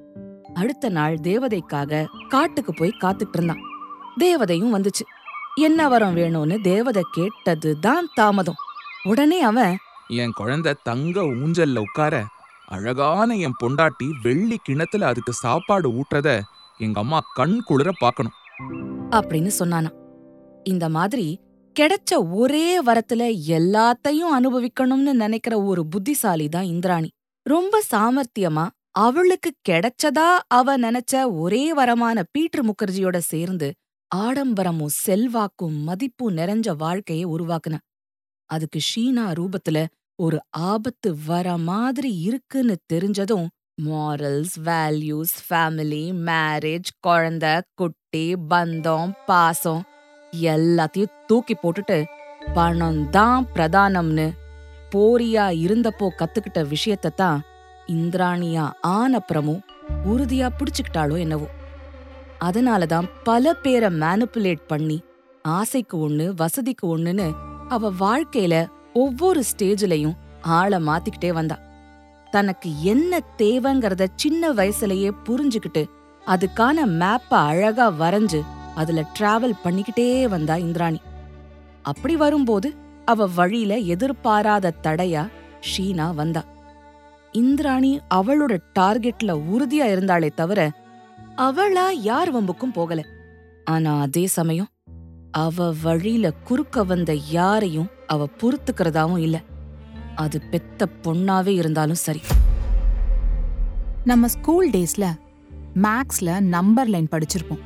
அடுத்த 0.53 0.89
நாள் 0.89 1.13
தேவதைக்காக 1.13 2.05
காட்டுக்கு 2.29 2.73
போய் 2.73 2.99
காத்துட்டு 3.01 3.33
இருந்தான். 3.33 3.61
தேவதையும் 4.19 4.73
வந்துச்சு. 4.77 5.03
என்ன 5.55 5.87
வரம் 5.87 6.15
வேணும்னு 6.15 6.61
தேவதை 6.61 7.03
கேட்டது 7.11 7.79
தான் 7.79 8.07
தாமதம். 8.13 8.55
உடனே 9.03 9.41
அவன் 9.41 9.77
என் 10.07 10.31
குழந்தை 10.31 10.73
தங்க 10.83 11.21
ஊஞ்சல்ல 11.21 11.77
உட்கார 11.77 12.25
அழகான 12.71 13.35
என் 13.35 13.59
பொண்டாட்டி 13.63 14.07
வெள்ளி 14.23 14.57
கிணத்துல 14.63 15.05
அதுக்கு 15.05 15.33
சாப்பாடு 15.33 15.87
ஊட்டுறத 15.89 16.29
எங்க 16.77 16.99
அம்மா 16.99 17.19
கண் 17.33 17.57
குளிர 17.59 17.89
பார்க்கணும் 17.99 18.37
அப்படின்னு 19.09 19.51
சொன்னானா. 19.59 19.89
இந்த 20.63 20.89
மாதிரி 20.89 21.39
கிடைச்ச 21.79 22.11
ஒரே 22.29 22.83
வரத்துல 22.83 23.23
எல்லாத்தையும் 23.47 24.33
அனுபவிக்கணும்னு 24.37 25.13
நினைக்கிற 25.13 25.63
ஒரு 25.63 25.87
புத்திசாலி 25.87 26.49
தான் 26.49 26.63
இந்திராணி. 26.63 27.09
ரொம்ப 27.45 27.81
சாமர்த்தியமா 27.91 28.65
அவளுக்கு 28.91 29.51
கிடைச்சதா 29.69 30.29
அவ 30.47 30.77
நினைச்ச 30.77 31.13
ஒரே 31.31 31.63
வரமான 31.75 32.23
பீட்டர் 32.31 32.65
முகர்ஜியோட 32.65 33.17
சேர்ந்து 33.17 33.73
ஆடம்பரமும் 34.15 34.95
செல்வாக்கும் 35.05 35.77
மதிப்பும் 35.83 36.37
நிறைஞ்ச 36.37 36.75
வாழ்க்கையை 36.77 37.25
உருவாக்குன. 37.25 37.77
அதுக்கு 38.49 38.79
ஷீனா 38.89 39.25
ரூபத்துல 39.39 39.85
ஒரு 40.21 40.39
ஆபத்து 40.49 41.17
வர 41.25 41.57
மாதிரி 41.57 42.19
இருக்குன்னு 42.19 42.75
தெரிஞ்சதும் 42.93 43.47
மாரல்ஸ் 43.85 44.55
வேல்யூஸ் 44.65 45.35
ஃபேமிலி 45.49 46.13
மேரேஜ் 46.25 46.89
குழந்த 47.07 47.59
குட்டி 47.73 48.35
பந்தம் 48.49 49.11
பாசம் 49.25 49.81
எல்லாத்தையும் 50.33 51.13
தூக்கி 51.27 51.57
போட்டுட்டு 51.63 52.03
பணம் 52.53 53.09
தான் 53.09 53.47
பிரதானம்னு 53.55 54.27
போரியா 54.91 55.45
இருந்தப்போ 55.61 56.09
கத்துக்கிட்ட 56.17 56.67
விஷயத்தை 56.67 57.11
தான் 57.15 57.41
இந்திராணியா 57.87 58.71
ஆனப்புறமும் 58.87 59.61
உறுதியா 60.05 60.49
பிடிச்சுக்கிட்டாளோ 60.57 61.19
என்னவோ. 61.19 61.47
அதனாலதான் 62.39 63.09
பல 63.23 63.53
பேரை 63.53 63.89
மேனிப்புலேட் 63.93 64.67
பண்ணி 64.67 65.03
ஆசைக்கு 65.47 66.09
ஒண்ணு 66.09 66.33
வசதிக்கு 66.35 66.97
ஒண்ணுன்னு 66.97 67.27
அவ 67.69 67.91
வாழ்க்கையில 67.99 68.55
ஒவ்வொரு 68.93 69.43
ஸ்டேஜ்லயும் 69.51 70.17
ஆளை 70.41 70.79
மாத்திக்கிட்டே 70.79 71.33
வந்தா. 71.33 71.57
தனக்கு 72.31 72.83
என்ன 72.83 73.19
தேவைங்கறத 73.37 74.07
சின்ன 74.15 74.53
வயசுலயே 74.53 75.11
புரிஞ்சுக்கிட்டு 75.25 75.83
அதுக்கான 76.27 76.85
மேப்ப 76.85 77.31
அழகா 77.31 77.91
வரைஞ்சு 77.91 78.41
அதுல 78.75 79.05
டிராவல் 79.19 79.61
பண்ணிக்கிட்டே 79.63 80.27
வந்தா 80.27 80.55
இந்திராணி. 80.55 81.01
அப்படி 81.81 82.15
வரும்போது 82.15 82.73
அவ 83.05 83.27
வழியில 83.27 83.77
எதிர்பாராத 83.77 84.73
தடையா 84.83 85.27
ஷீனா 85.61 86.13
வந்தா. 86.15 86.43
இந்திராணி 87.31 87.99
அவளோட 88.15 88.57
டார்கெட்ல 88.79 89.31
உறுதியா 89.53 89.85
இருந்தாளே 89.93 90.29
தவிர 90.33 90.69
அவளா 91.37 91.91
யார் 91.91 92.35
வம்புக்கும் 92.35 92.73
போகல. 92.73 93.01
ஆனா 93.65 93.99
அதே 93.99 94.27
சமயம் 94.27 94.67
அவ 95.31 95.73
வழியில 95.83 96.31
குறுக்க 96.31 96.83
வந்த 96.83 97.13
யாரையும் 97.13 97.87
அவ 98.07 98.27
பொறுத்துக்கிறதாவும் 98.41 99.17
இல்ல. 99.17 99.41
அது 100.15 100.41
பெத்த 100.41 100.87
பொண்ணாவே 101.03 101.47
இருந்தாலும் 101.47 101.95
சரி. 101.95 102.21
நம்ம 104.03 104.27
ஸ்கூல் 104.27 104.69
டேஸ்ல 104.69 105.19
மேக்ஸ்ல 105.75 106.39
நம்பர் 106.39 106.87
லைன் 106.87 107.07
படிச்சிருப்போம். 107.11 107.59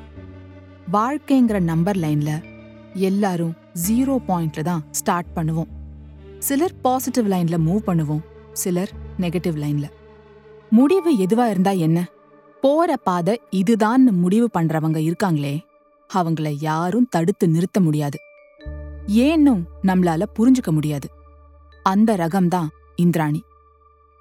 வாழ்க்கைங்கிற 0.94 1.60
நம்பர் 1.60 1.98
லைன்ல 1.98 2.44
எல்லாரும் 2.94 3.54
ஜீரோ 3.88 4.18
பாயிண்ட்ல 4.28 4.62
தான் 4.62 4.84
ஸ்டார்ட் 4.92 5.26
பண்ணுவோம். 5.36 5.68
சிலர் 6.40 6.82
பாசிட்டிவ் 6.82 7.28
லைன்ல 7.28 7.58
மூவ் 7.58 7.80
பண்ணுவோம் 7.88 8.22
சிலர் 8.54 8.90
நெகட்டிவ் 9.20 9.58
லைன்ல 9.58 9.90
முடிவு 10.70 11.18
எதுவா 11.18 11.50
இருந்தா 11.50 11.72
என்ன? 11.72 12.06
போற 12.62 12.98
பாதை 12.98 13.42
இதுதான்னு 13.52 14.12
முடிவு 14.12 14.50
பண்றவங்க 14.54 14.98
இருக்காங்களே. 14.98 15.60
அவங்கள 16.14 16.56
யாரும் 16.60 17.08
தடுத்து 17.10 17.48
நிறுத்த 17.48 17.80
முடியாது. 17.80 18.18
ஏன்னும் 19.08 19.64
நம்மளால 19.84 20.24
புரிஞ்சுக்க 20.40 20.72
முடியாது. 20.72 21.10
அந்த 21.84 22.16
ரகம்தான் 22.16 22.68
இந்திராணி. 22.96 23.44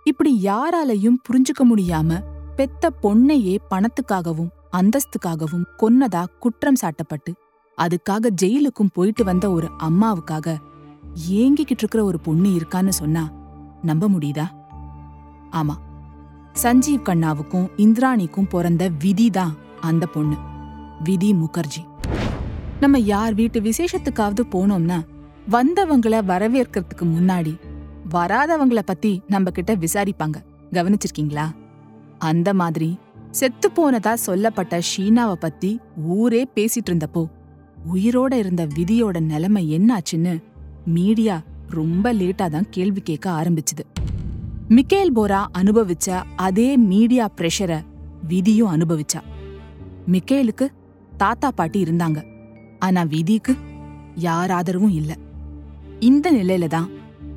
இப்படி 0.05 0.41
யாராலையும் 0.43 1.17
புரிஞ்சுக்க 1.29 1.67
முடியாம 1.77 2.21
பெத்த 2.57 2.93
பொண்ணையே 3.03 3.57
பணத்துக்காகவும் 3.71 4.49
அந்தஸ்துக்காகவும் 4.73 5.65
கொன்னதா 5.79 6.25
குற்றம் 6.41 6.77
சாட்டப்பட்டு 6.81 7.33
அதுக்காக 7.79 8.31
ஜெயிலுக்கும் 8.43 8.91
போயிட்டு 8.93 9.25
வந்த 9.25 9.51
ஒரு 9.51 9.71
அம்மாவுக்காக 9.79 10.57
ஏங்கிக்கிட்டு 11.31 11.79
இருக்கிற 11.79 12.05
ஒரு 12.05 12.21
பொண்ணு 12.21 12.49
இருக்கான்னு 12.49 12.89
சொன்னா 12.89 13.31
நம்ப 13.83 14.09
முடியுதா? 14.09 14.47
ஆமா. 15.53 15.75
சஞ்சீவ் 16.63 17.05
கண்ணாவுக்கும் 17.05 17.69
இந்திராணிக்கும் 17.77 18.49
பிறந்த 18.49 18.91
விதி 18.99 19.31
தான் 19.31 19.55
அந்த 19.81 20.07
பொண்ணு. 20.07 20.37
விதி 21.03 21.33
முகர்ஜி. 21.33 21.85
நம்ம 22.81 22.99
யார் 22.99 23.35
வீட்டு 23.35 23.61
விசேஷத்துக்காவது 23.61 24.43
போனோம்னா 24.53 25.03
வந்தவங்கள 25.51 26.21
வரவேற்கிறதுக்கு 26.29 27.03
முன்னாடி 27.03 27.59
வராதவங்கள 28.11 28.79
பத்தி 28.85 29.23
நம்ம 29.29 29.51
கிட்ட 29.51 29.75
விசாரிப்பாங்க. 29.75 30.35
கவனிச்சிருக்கீங்களா? 30.73 31.51
அந்த 32.19 32.55
மாதிரி 32.55 32.99
செத்து 33.31 33.71
போனதா 33.71 34.15
சொல்லப்பட்ட 34.15 34.81
ஷீனாவை 34.97 35.33
பத்தி 35.33 35.81
ஊரே 35.97 36.49
பேசிட்டு 36.55 36.91
இருந்தப்போ 36.91 37.29
உயிரோட 37.95 38.33
இருந்த 38.33 38.67
விதியோட 38.67 39.21
நிலைமை 39.21 39.79
என்னாச்சுன்னு 39.79 40.43
மீடியா 40.85 41.43
ரொம்ப 41.71 42.13
லேட்டா 42.13 42.49
தான் 42.49 42.67
கேள்வி 42.71 43.01
கேட்க 43.01 43.31
ஆரம்பிச்சுது. 43.31 43.85
மிக்கேல் 44.69 45.11
போரா 45.15 45.45
அனுபவிச்ச 45.59 46.23
அதே 46.37 46.77
மீடியா 46.77 47.31
பிரஷரை 47.37 47.81
விதியும் 48.29 48.77
அனுபவிச்சா. 48.77 49.21
மிக்கேலுக்கு 50.13 50.69
தாத்தா 51.17 51.51
பாட்டி 51.51 51.83
இருந்தாங்க. 51.83 52.25
ஆனா 52.79 53.03
விதிக்கு 53.03 53.57
யார் 54.15 54.51
ஆதரவும் 54.51 54.93
இல்ல. 54.93 55.17
இந்த 56.01 56.33
நிலையில 56.33 56.67
தான் 56.67 56.89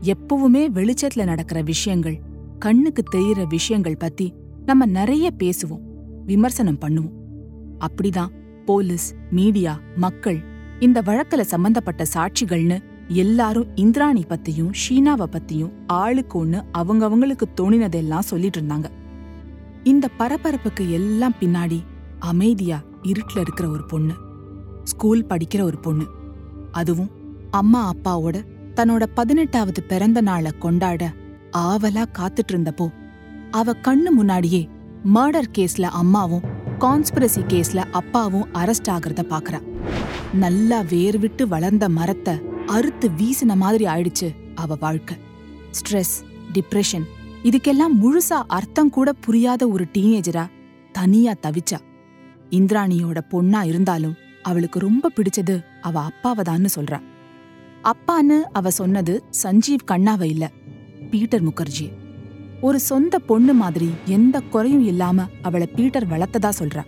எப்பவுமே 0.02 0.63
வெளிச்சத்துல 0.74 1.24
நடக்கிற 1.24 1.62
விஷயங்கள் 1.62 2.20
கண்ணுக்கு 2.60 3.04
தெரியற 3.12 3.48
விஷயங்கள் 3.48 3.98
பத்தி 3.98 4.34
நம்ம 4.66 4.86
நிறைய 4.86 5.32
பேசுவோம் 5.38 5.86
விமர்சனம் 6.26 6.80
பண்ணுவோம். 6.82 7.16
அப்படிதான் 7.80 8.32
போலீஸ் 8.66 9.13
மீடியா 9.32 9.80
மக்கள் 9.96 10.40
இந்த 10.80 11.02
வழக்குல 11.02 11.42
சம்பந்தப்பட்ட 11.42 12.06
சாட்சிகள்னு 12.13 12.80
எல்லாரும் 13.08 13.76
இந்திராணி 13.76 14.24
பத்தியும் 14.30 14.72
ஷீனாவை 14.84 15.26
பத்தியும் 15.32 15.72
ஆளுக்கு 15.88 16.46
ஒண்ணு 16.46 16.63
அவங்கவங்களுக்கு 16.78 17.46
தோணினதெல்லாம் 17.62 18.28
சொல்லிட்டு 18.32 18.62
இருந்தாங்க. 18.62 18.86
இந்த 19.84 20.08
பரபரப்புக்கு 20.20 20.90
எல்லாம் 20.90 21.34
பின்னாடி 21.40 21.80
அமைதியா 22.20 22.82
இருட்டுல 23.12 23.43
இருக்கிற 23.46 23.67
ஒரு 23.70 23.84
பொண்ணு 23.86 24.13
ஸ்கூல் 24.84 25.24
படிக்கிற 25.30 25.62
ஒரு 25.62 25.78
பொண்ணு. 25.78 26.06
அதுவும் 26.72 27.12
அம்மா 27.52 27.82
அப்பாவோட 27.91 28.38
தன்னோட 28.76 29.04
பதினெட்டாவது 29.13 29.82
பிறந்த 29.84 30.22
நாளை 30.22 30.52
கொண்டாட 30.60 31.04
ஆவலா 31.58 32.04
காத்துட்டு 32.17 32.54
இருந்தப்போ 32.54 32.88
அவ 33.52 33.74
கண்ணு 33.88 34.12
முன்னாடியே 34.20 34.62
மர்டர் 35.13 35.54
கேஸ்ல 35.58 35.86
அம்மாவும் 36.02 36.46
கான்ஸ்பிரசி 36.80 37.41
கேஸ்ல 37.52 37.80
அப்பாவும் 37.91 38.48
அரெஸ்ட் 38.54 38.89
ஆகிறத 38.96 39.22
பாக்குறா. 39.30 39.60
நல்லா 40.34 40.80
வேர் 40.89 41.17
விட்டு 41.20 41.43
வளர்ந்த 41.48 41.86
மரத்தை 41.89 42.34
அறுத்து 42.65 43.08
வீசின 43.20 43.56
மாதிரி 43.56 43.86
ஆயிடுச்சு 43.86 44.28
அவ 44.56 44.76
வாழ்க்கை. 44.80 45.17
ஸ்ட்ரெஸ் 45.78 46.15
டிப்ரெஷன் 46.54 47.06
இதுக்கெல்லாம் 47.43 47.96
முழுசா 48.02 48.39
அர்த்தம் 48.48 48.89
கூட 48.89 49.10
புரியாத 49.13 49.67
ஒரு 49.67 49.86
டீனேஜரா 49.93 50.46
தனியா 50.91 51.34
தவிச்சா. 51.41 51.80
இந்திராணியோட 52.50 53.18
பொண்ணா 53.32 53.64
இருந்தாலும் 53.64 54.16
அவளுக்கு 54.44 54.80
ரொம்ப 54.80 55.12
பிடிச்சது 55.16 55.64
அவ 55.82 56.02
அப்பாவதான்னு 56.02 56.66
சொல்றா. 56.76 57.02
அப்பான்னு 57.84 58.42
அவ 58.52 58.72
சொன்னது 58.72 59.24
சஞ்சீவ் 59.44 59.88
கண்ணாவ 59.92 60.22
இல்ல 60.22 60.52
பீட்டர் 61.12 61.44
முகர்ஜி. 61.44 61.92
ஒரு 62.62 62.80
சொந்த 62.80 63.20
பொண்ணு 63.20 63.54
மாதிரி 63.54 63.90
எந்த 64.06 64.40
குறையும் 64.40 64.86
இல்லாம 64.86 65.26
அவளை 65.42 65.68
பீட்டர் 65.68 66.08
வளர்த்ததா 66.08 66.50
சொல்றா. 66.60 66.84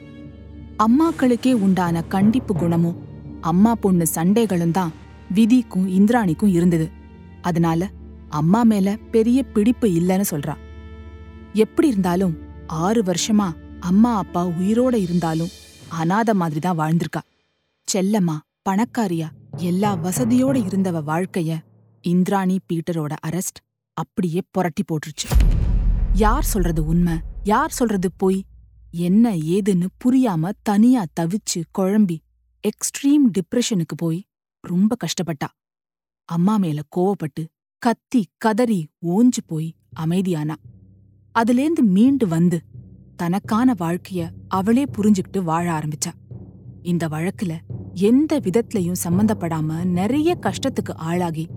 அம்மாக்களுக்கே 0.78 1.54
உண்டான 1.54 2.04
கண்டிப்பு 2.04 2.56
குணமும் 2.56 2.98
அம்மா 3.42 3.76
பொண்ணு 3.76 4.06
சண்டைகளும் 4.16 4.72
தான் 4.72 4.92
விதிக்கும் 5.34 5.88
இந்திராணிக்கும் 5.88 6.52
இருந்தது. 6.52 6.92
அதனால 7.42 7.90
அம்மா 8.30 8.64
மேல 8.64 8.98
பெரிய 9.12 9.44
பிடிப்பு 9.44 9.88
இல்லைன்னு 9.88 10.24
சொல்றா. 10.32 10.54
எப்படி 11.54 11.88
இருந்தாலும் 11.88 12.38
ஆறு 12.68 13.04
வருஷமா 13.04 13.52
அம்மா 13.80 14.18
அப்பா 14.18 14.46
உயிரோட 14.46 14.96
இருந்தாலும் 14.96 15.48
அனாத 15.90 16.34
மாதிரி 16.34 16.60
தான் 16.60 16.80
வாழ்ந்திருக்கா. 16.80 17.22
செல்லம்மா 17.94 18.38
பணக்காரியா 18.70 19.30
எல்லா 19.56 19.96
வசதியோட 19.96 20.58
இருந்தவ 20.68 21.04
வாழ்க்கைய 21.04 21.58
இந்திராணி 22.02 22.60
பீட்டரோட 22.74 23.14
அரெஸ்ட் 23.28 23.60
அப்படியே 23.94 24.42
புரட்டி 24.52 24.84
போட்டுருச்சு. 24.84 25.52
யார் 26.14 26.44
சொல்றது 26.44 26.86
உண்மை? 26.86 27.14
யார் 27.44 27.72
சொல்றது 27.72 28.12
பொய்? 28.12 28.46
என்ன 28.92 29.36
ஏதுன்னு 29.36 29.88
புரியாம 30.06 30.52
தனியா 30.62 31.06
தவிச்சு 31.20 31.64
குழம்பி 31.80 32.18
எக்ஸ்ட்ரீம் 32.68 33.32
டிப்ரெஷனுக்கு 33.32 33.96
போய் 33.96 34.26
ரொம்ப 34.62 34.96
கஷ்டப்பட்டா. 35.06 35.48
அம்மா 36.26 36.58
மேல 36.58 36.82
கோவப்பட்டு 36.96 37.46
கத்தி 37.78 38.28
கதறி 38.38 38.88
ஓஞ்சு 39.06 39.42
போய் 39.46 39.76
அமைதியானா. 40.00 40.56
அதுலேந்து 41.40 41.82
மீண்டு 41.82 42.28
வந்து 42.28 42.62
தனக்கான 43.22 43.74
வாழ்க்கைய 43.80 44.30
அவளே 44.48 44.84
புரிஞ்சுக்கிட்டு 44.84 45.42
வாழ 45.42 45.80
ஆரம்பிச்சா. 45.80 46.12
இந்த 46.82 47.08
வழக்குல 47.08 47.58
எந்த 47.94 48.40
விதத்திலையும் 48.40 48.96
சம்பந்தப்படாம 49.04 49.84
நிறைய 49.84 50.38
கஷ்டத்துக்கு 50.42 50.94
ஆளாகி 50.96 51.48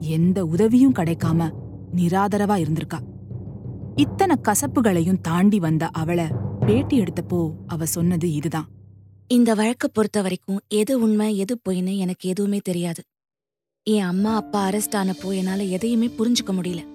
எந்த 0.00 0.46
உதவியும் 0.46 0.94
கிடைக்காம 0.94 1.50
நிராதரவா 1.96 2.56
இருந்திருக்கா. 2.56 2.98
இத்தனை 3.96 4.36
கசப்புகளையும் 4.42 5.20
தாண்டி 5.20 5.58
வந்த 5.58 5.88
அவளை 5.88 6.24
பேட்டி 6.66 7.00
எடுத்தப்போ 7.00 7.52
அவ 7.66 7.86
சொன்னது 7.86 8.32
இதுதான். 8.32 8.68
இந்த 9.28 9.54
வழக்க 9.54 9.88
பொறுத்த 9.88 10.22
வரைக்கும் 10.22 10.60
எது 10.68 11.00
உண்மை 11.00 11.36
எது 11.36 11.60
பொய்ன்னு 11.68 11.96
எனக்கு 11.96 12.28
எதுவுமே 12.28 12.58
தெரியாது. 12.62 13.02
என் 13.82 14.02
அம்மா 14.02 14.34
அப்பா 14.34 14.68
அரெஸ்ட் 14.68 14.96
ஆனப்போ 14.96 15.34
என்னால 15.34 15.62
எதையுமே 15.62 16.06
புரிஞ்சுக்க 16.06 16.52
முடியல. 16.52 16.86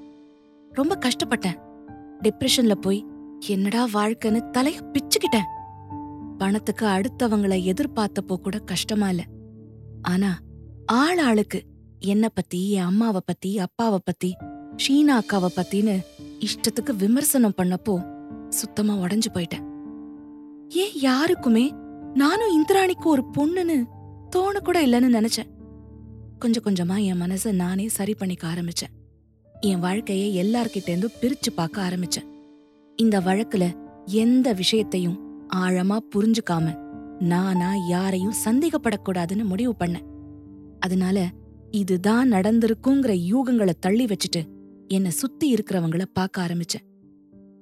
ரொம்ப 0.71 0.99
கஷ்டப்பட்டேன். 0.99 1.57
டிப்ரெஷன்ல 2.23 2.71
போய் 2.71 3.05
என்னடா 3.39 3.87
வாழ்க்கைன்னு 3.93 4.49
தலைய 4.51 4.91
பிச்சுக்கிட்டேன். 4.93 5.47
பணத்துக்கு 6.37 6.85
அடுத்தவங்களை 6.85 7.73
எதிர்பார்த்தப்போ 7.73 8.35
கூட 8.35 8.59
கஷ்டமா 8.59 9.09
இல்ல. 9.09 9.23
ஆனா 10.01 10.39
ஆள் 10.85 11.17
ஆளுக்கு 11.17 11.63
என்ன 11.99 12.29
பத்தி 12.29 12.71
என் 12.71 12.83
அம்மாவை 12.83 13.21
பத்தி 13.25 13.59
அப்பாவை 13.59 13.99
பத்தி 14.03 14.35
ஷீனா 14.75 15.17
அக்காவை 15.17 15.47
பத்தின்னு 15.55 16.05
இஷ்டத்துக்கு 16.39 16.95
விமர்சனம் 16.95 17.53
பண்ணப்போ 17.61 18.05
சுத்தமா 18.49 18.95
உடஞ்சு 18.95 19.25
போயிட்டேன். 19.33 19.65
ஏன் 20.69 20.91
யாருக்குமே 20.93 21.73
நானும் 22.13 22.63
இந்திராணிக்கு 22.63 23.03
ஒரு 23.03 23.23
பொண்ணுன்னு 23.37 23.83
தோண 24.29 24.59
கூட 24.59 24.85
இல்லைன்னு 24.85 25.29
நினைச்சேன். 25.29 25.49
கொஞ்சம் 26.39 26.63
கொஞ்சமா 26.63 27.05
என் 27.05 27.21
மனசை 27.21 27.51
நானே 27.51 27.87
சரி 27.87 28.13
பண்ணிக்க 28.13 28.47
ஆரம்பிச்சேன். 28.47 29.19
என் 29.59 29.79
வாழ்க்கையை 29.79 30.45
எல்லார்கிட்டேருந்தும் 30.45 31.17
பிரிச்சு 31.21 31.51
பார்க்க 31.55 31.81
ஆரம்பிச்சேன். 31.81 32.35
இந்த 33.01 33.19
வழக்குல 33.19 33.63
எந்த 34.05 34.53
விஷயத்தையும் 34.53 35.17
ஆழமா 35.55 35.97
புரிஞ்சுக்காம 36.15 36.67
நானா 37.19 37.75
யாரையும் 37.87 38.37
சந்தேகப்படக்கூடாதுன்னு 38.45 39.43
முடிவு 39.43 39.75
பண்ணேன். 39.79 40.07
அதனால 40.79 41.27
இதுதான் 41.71 42.31
நடந்திருக்குங்கிற 42.31 43.13
யூகங்களை 43.31 43.73
தள்ளி 43.79 44.05
வச்சுட்டு 44.05 44.41
என்னை 44.87 45.11
சுத்தி 45.11 45.53
இருக்கிறவங்கள 45.53 46.05
பார்க்க 46.13 46.45
ஆரம்பிச்சேன். 46.45 46.85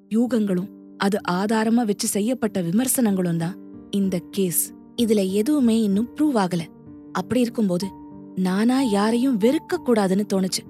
யூகங்களும் 0.10 0.70
அது 0.98 1.18
ஆதாரமா 1.32 1.86
வச்சு 1.86 2.08
செய்யப்பட்ட 2.08 2.62
விமர்சனங்களும் 2.62 3.38
தான் 3.38 3.58
இந்த 3.92 4.20
கேஸ் 4.32 4.74
இதுல 5.02 5.32
எதுவுமே 5.32 5.82
இன்னும் 5.82 6.10
ப்ரூவ் 6.16 6.38
ஆகல. 6.38 6.64
அப்படி 7.12 7.40
இருக்கும்போது 7.40 7.88
நானா 8.36 8.82
யாரையும் 8.82 9.40
வெறுக்க 9.40 9.74
கூடாதுன்னு 9.78 10.26
தோணுச்சு. 10.34 10.64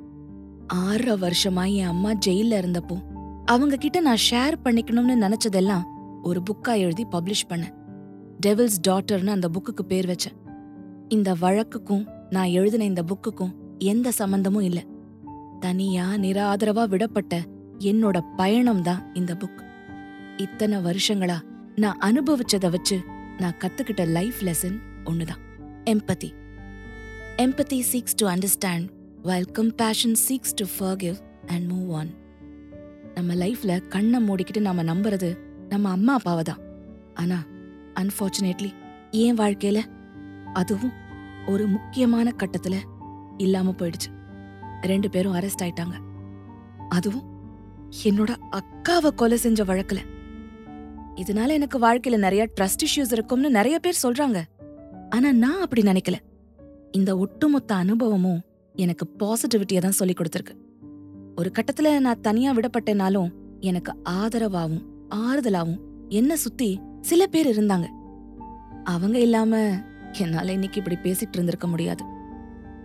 ஆறரை 0.68 1.16
வருஷமா 1.16 1.74
என் 1.74 1.86
அம்மா 1.86 2.12
ஜெயில்ல 2.26 2.60
இருந்தப்போ 2.62 2.98
அவங்க 3.46 3.76
கிட்ட 3.76 4.00
நான் 4.00 4.24
ஷேர் 4.30 4.56
பண்ணிக்கணும்னு 4.64 5.16
நினைச்சதெல்லாம் 5.24 5.84
ஒரு 6.24 6.42
புக்கா 6.50 6.78
எழுதி 6.78 7.06
பப்ளிஷ் 7.12 7.50
பண்ணேன். 7.50 7.74
டெவில்ஸ் 8.46 8.80
டாட்டர்னு 8.88 9.28
அந்த 9.28 9.50
புக்குக்கு 9.50 9.82
பேர் 9.82 10.08
வச்சேன். 10.08 10.38
இந்த 11.10 11.34
வழக்குக்கும் 11.34 12.06
நான் 12.30 12.48
எழுதின 12.48 12.84
இந்த 12.84 13.04
புக்குக்கும் 13.04 13.54
எந்த 13.78 14.12
சம்பந்தமும் 14.12 14.62
இல்ல. 14.62 14.84
தனியா 15.60 16.06
நிராதரவா 16.14 16.84
விடப்பட்ட 16.94 17.44
என்னோட 17.80 18.22
பயணம் 18.36 18.82
தான் 18.82 19.16
இந்த 19.16 19.34
புக் 19.34 19.62
இத்தனை 20.38 20.78
வருஷங்களா 20.78 21.38
நான் 21.76 21.98
அனுபவிச்சத 22.00 22.70
வச்சு 22.70 23.00
நான் 23.38 23.58
கத்துக்கிட்ட 23.58 24.08
லைஃப் 24.08 24.36
லெசன் 24.42 24.78
ஒண்ணுதான். 25.06 25.42
Empathy 25.86 26.30
empathy 27.38 27.82
seeks 27.92 28.16
to 28.16 28.28
understand 28.28 28.88
while 29.24 29.50
compassion 29.54 30.16
seeks 30.28 30.56
to 30.56 30.66
forgive 30.78 31.18
and 31.46 31.72
move 31.72 31.94
on 31.94 32.12
நம்ம 33.16 33.34
லைஃப்ல 33.34 33.88
கண்ணை 33.88 34.28
மூடிக்கிட்டு 34.28 34.60
நாம 34.60 34.84
நம்புறது 34.84 35.38
நம்ம 35.70 35.90
அம்மா 35.90 36.14
அப்பாவை 36.14 36.44
தான். 36.44 36.58
ஆனா 37.14 37.44
அன்பார்ச்சுனேட்லி 37.94 38.74
ஏன் 39.12 39.38
வாழ்க்கையில 39.38 39.82
அதுவும் 40.54 40.92
ஒரு 41.48 41.68
முக்கியமான 41.68 42.32
கட்டத்துல 42.38 42.76
இல்லாம 43.38 43.72
போயிடுச்சு. 43.72 44.10
ரெண்டு 44.82 45.10
பேரும் 45.10 45.36
அரெஸ்ட் 45.36 45.62
ஆயிட்டாங்க. 45.62 45.96
அதுவும் 46.90 47.24
என்னோட 48.04 48.36
அக்காவை 48.52 49.16
கொலை 49.16 49.38
செஞ்ச 49.38 49.64
வழக்குல. 49.64 49.98
இதனால 51.16 51.48
எனக்கு 51.48 51.80
வாழ்க்கையில 51.80 52.18
நிறைய 52.18 52.50
ட்ரஸ்ட் 52.60 52.86
இஷ்யூஸ் 52.86 53.12
இருக்கும்னு 53.12 53.50
நிறைய 53.50 53.80
பேர் 53.80 54.00
சொல்றாங்க. 54.04 54.44
ஆனா 55.10 55.32
நான் 55.32 55.62
அப்படி 55.62 55.82
நினைக்கல. 55.82 56.16
இந்த 56.92 57.18
ஒட்டுமொத்த 57.18 57.76
அனுபவமும் 57.76 58.42
எனக்கு 58.74 59.10
பாசிட்டிவிட்டியை 59.20 59.78
தான் 59.78 59.92
சொல்லி 59.92 60.14
கொடுத்திருக்கு. 60.14 60.65
ஒரு 61.36 61.52
கட்டத்துல 61.52 62.00
நான் 62.00 62.22
தனியா 62.22 62.54
விடப்பட்டேனாலும் 62.54 63.32
எனக்கு 63.60 63.96
ஆதரவாவும் 64.10 64.82
ஆறுதலாவும் 65.10 65.80
என்ன 66.10 66.36
சுத்தி 66.36 66.80
சில 67.02 67.28
பேர் 67.28 67.48
இருந்தாங்க. 67.48 67.86
அவங்க 68.84 69.20
இல்லாம 69.20 69.82
என்னால 70.12 70.52
இன்னைக்கு 70.52 70.82
இப்படி 70.84 70.96
பேசிட்டு 70.96 71.34
இருந்திருக்க 71.34 71.68
முடியாது. 71.68 72.04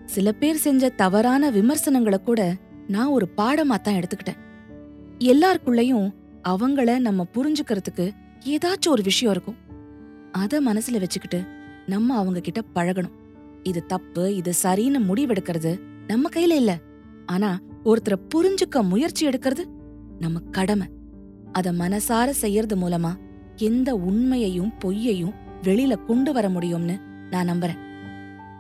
சில 0.05 0.33
பேர் 0.33 0.57
செஞ்ச 0.57 0.89
தவறான 0.89 1.51
விமர்சனங்களை 1.51 2.23
கூட 2.23 2.57
நான் 2.89 3.07
ஒரு 3.07 3.27
பாடமா 3.37 3.81
தான் 3.81 3.95
எடுத்துக்கிட்டேன். 3.95 4.41
எல்லாருக்குள்ளயும் 5.19 6.15
அவங்கள 6.49 6.99
நம்ம 6.99 7.27
புரிஞ்சுக்கிறதுக்கு 7.35 8.11
ஏதாச்சும் 8.45 8.89
ஒரு 8.89 9.03
விஷயம் 9.03 9.35
இருக்கும். 9.35 9.57
அத 10.33 10.61
மனசுல 10.61 10.99
வச்சுக்கிட்டு 10.99 11.45
நம்ம 11.87 12.17
அவங்க 12.17 12.41
கிட்ட 12.41 12.61
பழகணும். 12.75 13.17
இது 13.63 13.87
தப்பு 13.87 14.37
இது 14.37 14.53
சரின்னு 14.63 15.01
முடிவெடுக்கிறது 15.09 15.81
நம்ம 16.07 16.29
கையில 16.29 16.51
இல்ல. 16.51 16.79
ஆனா 17.27 17.59
ஒருத்தரை 17.85 18.17
புரிஞ்சுக்க 18.35 18.83
முயற்சி 18.83 19.29
எடுக்கிறது 19.29 19.63
நம்ம 20.19 20.41
கடமை. 20.41 20.89
அத 21.53 21.73
மனசார 21.73 22.29
செய்யறது 22.31 22.77
மூலமா 22.77 23.13
எந்த 23.57 23.95
உண்மையையும் 23.95 24.73
பொய்யையும் 24.85 25.35
வெளியில 25.63 26.05
கொண்டு 26.05 26.33
வர 26.33 26.49
முடியும்னு 26.49 27.01
நான் 27.31 27.49
நம்புறேன். 27.49 27.81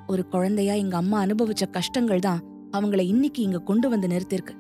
ஒரு 0.06 0.28
குழந்தையா 0.28 0.74
எங்க 0.74 0.96
அம்மா 0.96 1.24
அனுபவிச்ச 1.24 1.70
கஷ்டங்கள் 1.70 2.18
தான் 2.18 2.40
அவங்கள 2.72 3.00
இன்னைக்கு 3.00 3.42
இங்க 3.42 3.59
கொண்டு 3.59 3.88
வந்து 3.88 4.09
நிறுத்திருக்கு 4.09 4.54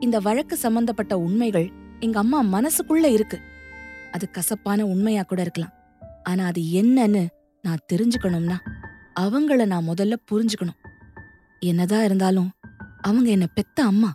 இந்த 0.00 0.18
வழக்கு 0.18 0.56
சம்பந்தப்பட்ட 0.56 1.18
உண்மைகள் 1.18 1.70
எங்க 2.00 2.18
அம்மா 2.18 2.42
மனசுக்குள்ள 2.42 3.04
இருக்கு. 3.04 3.38
அது 4.12 4.30
கசப்பான 4.30 4.86
உண்மையா 4.86 5.22
கூட 5.22 5.40
இருக்கலாம். 5.40 5.72
ஆனா 6.22 6.44
அது 6.44 6.62
என்னன்னு 6.62 7.26
நான் 7.62 7.84
தெரிஞ்சுக்கணும்னா 7.92 8.56
அவங்கள 9.20 9.66
நான் 9.66 9.88
முதல்ல 9.88 10.16
புரிஞ்சுக்கணும். 10.32 10.78
என்னதான் 11.60 12.04
இருந்தாலும் 12.04 12.50
அவங்க 13.02 13.30
என்ன 13.30 13.46
பெத்த 13.46 13.84
அம்மா. 13.84 14.12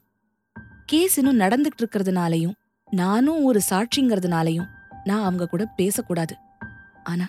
கேஸ் 0.86 1.18
இன்னும் 1.18 1.40
நடந்துகிட்டு 1.40 1.84
இருக்கிறதுனாலையும் 1.84 2.54
நானும் 2.92 3.44
ஒரு 3.44 3.62
சாட்சிங்கிறதுனாலையும் 3.70 4.66
நான் 5.04 5.24
அவங்க 5.24 5.48
கூட 5.48 5.66
பேசக்கூடாது. 5.66 6.36
ஆனா 7.04 7.28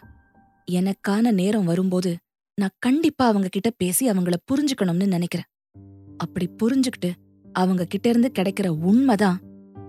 எனக்கான 0.71 1.31
நேரம் 1.31 1.64
வரும்போது 1.64 2.16
நான் 2.55 2.77
கண்டிப்பா 2.79 3.27
அவங்க 3.27 3.49
கிட்ட 3.51 3.71
பேசி 3.71 4.11
அவங்கள 4.11 4.33
புரிஞ்சுக்கணும்னு 4.53 5.07
நினைக்கிறேன். 5.07 5.47
அப்படி 6.16 6.51
புரிஞ்சுக்கிட்டு 6.62 7.12
அவங்க 7.53 7.85
கிட்ட 7.85 8.09
இருந்து 8.09 8.31
கிடைக்கிற 8.38 8.68
உண்மைதான் 8.68 9.40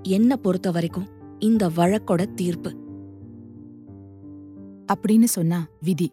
என்ன 0.04 0.36
பொறுத்த 0.36 0.72
வரைக்கும் 0.72 1.08
இந்த 1.40 1.70
வழக்கோட 1.70 2.34
தீர்ப்பு. 2.34 2.78
அப்படின்னு 4.94 5.24
சொன்னா 5.24 5.68
விதி. 5.82 6.12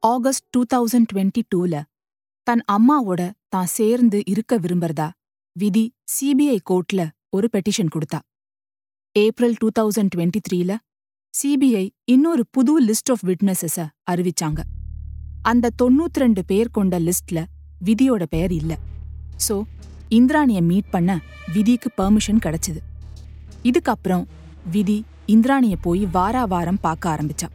ஆகஸ்ட் 0.00 0.46
டூ 0.50 0.64
தௌசண்ட் 0.74 1.04
டுவெண்ட்டி 1.14 1.42
டூல 1.54 1.82
தன் 2.46 2.62
அம்மாவோட 2.72 3.30
தான் 3.48 3.70
சேர்ந்து 3.76 4.22
இருக்க 4.26 4.58
விரும்புறதா? 4.58 5.06
விதி 5.52 5.94
சிபிஐ 6.14 6.58
கோர்ட்ல 6.70 7.08
ஒரு 7.28 7.48
பெட்டிஷன் 7.52 7.90
கொடுத்தா. 7.94 8.18
ஏப்ரல் 9.12 9.56
டூ 9.58 9.68
தௌசண்ட் 9.78 10.12
டுவெண்ட்டி 10.16 10.40
த்ரீல 10.48 10.76
சிபிஐ 11.34 11.90
இன்னொரு 12.04 12.44
புது 12.50 12.74
லிஸ்ட் 12.86 13.10
ஆஃப் 13.10 13.24
விட்னஸஸ 13.24 13.86
அறிவிச்சாங்க. 14.10 14.60
அந்த 15.42 15.70
தொண்ணூத்தி 15.82 16.22
ரெண்டு 16.24 16.44
பேர் 16.44 16.70
கொண்ட 16.70 17.00
லிஸ்ட்ல 17.00 17.44
விதியோட 17.84 18.22
பெயர் 18.22 18.52
இல்ல. 18.52 18.78
சோ 19.48 19.62
இந்திராணிய 20.08 20.62
மீட் 20.62 20.90
பண்ண 20.90 21.20
விதிக்கு 21.52 21.90
பெர்மிஷன் 21.96 22.42
கிடைச்சது. 22.46 22.80
இதுக்கப்புறம் 23.62 24.24
விதி 24.70 25.04
இந்திராணிய 25.26 25.76
போய் 25.76 26.06
வாரா 26.12 26.44
வாரம் 26.44 26.80
பார்க்க 26.80 27.16
ஆரம்பிச்சா. 27.16 27.48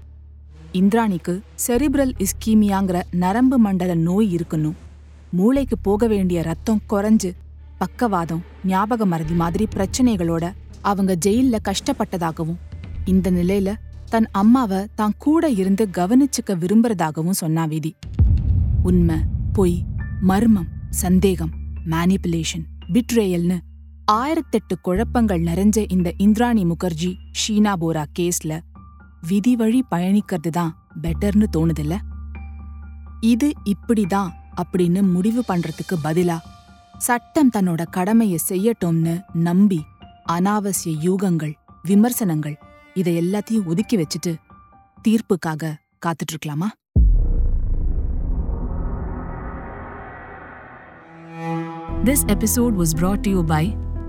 இந்திராணிக்கு 0.74 1.42
செரிப்ரல் 1.68 2.14
இஸ்கீமியாங்கிற 2.18 3.02
நரம்பு 3.12 3.58
மண்டல 3.58 3.94
நோய் 3.94 4.36
இருக்கணும் 4.36 4.76
மூளைக்கு 5.32 5.78
போக 5.78 6.08
வேண்டிய 6.08 6.42
ரத்தம் 6.42 6.82
குறைஞ்சு 6.90 7.32
பக்கவாதம் 7.78 8.42
ஞாபக 8.66 9.06
மறதி 9.06 9.34
மாதிரி 9.34 9.68
பிரச்சனைகளோட 9.76 10.52
அவங்க 10.82 11.18
ஜெயில்ல 11.26 11.58
கஷ்டப்பட்டதாகவும் 11.64 12.58
இந்த 13.06 13.32
நிலையில 13.32 13.74
தன் 14.10 14.28
அம்மாவை 14.32 14.88
தான் 14.96 15.14
கூட 15.18 15.50
இருந்து 15.50 15.90
கவனிச்சுக்க 15.98 16.58
விரும்புறதாகவும் 16.58 17.32
சொன்னா 17.32 17.66
விதி. 17.66 17.96
உண்மை 18.84 19.16
பொய் 19.54 19.84
மர்மம் 20.22 20.68
சந்தேகம் 20.90 21.52
மேனிப்புலேஷன் 21.86 22.64
பிட்ரேயல்னு 22.94 23.58
ஆயிரத்தெட்டு 24.12 24.76
குழப்பங்கள் 24.82 25.42
நிறைஞ்ச 25.42 25.92
இந்த 25.92 26.14
இந்திராணி 26.18 26.66
முகர்ஜி 26.66 27.16
ஷீனா 27.32 27.74
போரா 27.82 28.06
கேஸ்ல 28.20 28.60
விதி 29.24 29.54
வழி 29.56 29.82
பயணிக்கிறது 29.90 30.50
தான் 30.50 30.72
பெட்டர்னு 31.02 31.48
தோணுதில்ல 31.56 31.96
இது 33.24 33.48
இப்படிதான் 33.66 34.32
அப்படின்னு 34.62 35.02
முடிவு 35.12 35.42
பண்றதுக்கு 35.48 35.96
பதிலா 36.04 36.38
சட்டம் 37.00 37.54
தன்னோட 37.56 37.82
கடமையை 37.90 38.40
செய்யட்டோம்னு 38.50 39.16
நம்பி 39.44 39.80
அனாவசிய 40.36 40.94
யூகங்கள் 41.02 41.54
விமர்சனங்கள் 41.84 42.58
இதை 42.94 43.14
எல்லாத்தையும் 43.16 43.66
ஒதுக்கி 43.66 43.98
வச்சுட்டு 43.98 44.34
தீர்ப்புக்காக 45.06 45.74
காத்துட்டு 46.06 46.34
இருக்கலாமா 46.34 46.70
This 52.04 52.26
episode 52.26 52.76
was 52.76 52.94
brought 52.94 53.24
to 53.24 53.30
you 53.30 53.44
by 53.44 53.64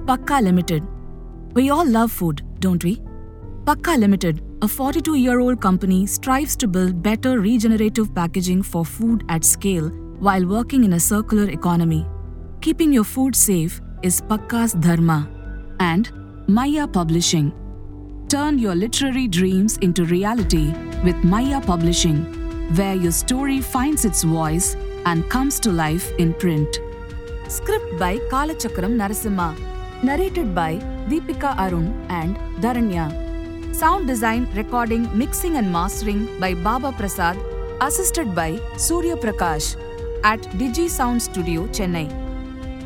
Pakka 0.06 0.40
Limited. 0.40 0.82
We 1.54 1.70
all 1.70 1.86
love 1.88 2.10
food, 2.10 2.42
don't 2.58 2.82
we? 2.82 2.92
Pakka 3.64 3.96
Limited, 3.96 4.42
a 4.60 4.66
42 4.66 5.14
year 5.14 5.38
old 5.38 5.60
company, 5.60 6.04
strives 6.04 6.56
to 6.56 6.66
build 6.66 7.00
better 7.00 7.38
regenerative 7.38 8.12
packaging 8.12 8.60
for 8.60 8.84
food 8.84 9.22
at 9.28 9.44
scale 9.44 9.88
while 10.18 10.44
working 10.44 10.82
in 10.82 10.94
a 10.94 10.98
circular 10.98 11.48
economy. 11.48 12.04
Keeping 12.60 12.92
your 12.92 13.04
food 13.04 13.36
safe 13.36 13.80
is 14.02 14.20
Pakka's 14.20 14.72
Dharma. 14.72 15.30
And 15.78 16.10
Maya 16.48 16.88
Publishing. 16.88 17.52
Turn 18.28 18.58
your 18.58 18.74
literary 18.74 19.28
dreams 19.28 19.76
into 19.76 20.06
reality 20.06 20.74
with 21.04 21.22
Maya 21.22 21.60
Publishing, 21.60 22.24
where 22.74 22.96
your 22.96 23.12
story 23.12 23.60
finds 23.60 24.04
its 24.04 24.24
voice 24.24 24.74
and 25.06 25.28
comes 25.30 25.60
to 25.60 25.70
life 25.70 26.10
in 26.18 26.34
print. 26.34 26.80
Script 27.46 27.96
by 27.96 28.18
Kalachakram 28.28 28.96
Narasimha. 28.96 29.56
Narrated 30.02 30.52
by 30.52 30.78
Deepika 31.08 31.56
Arun 31.56 31.94
and 32.08 32.36
Dharanya. 32.60 33.21
Sound 33.72 34.06
design, 34.06 34.46
recording, 34.54 35.08
mixing, 35.16 35.56
and 35.56 35.72
mastering 35.72 36.38
by 36.38 36.52
Baba 36.52 36.92
Prasad, 36.92 37.38
assisted 37.80 38.34
by 38.34 38.60
Surya 38.76 39.16
Prakash 39.16 39.76
at 40.24 40.42
Digi 40.60 40.90
Sound 40.90 41.22
Studio, 41.22 41.66
Chennai. 41.68 42.06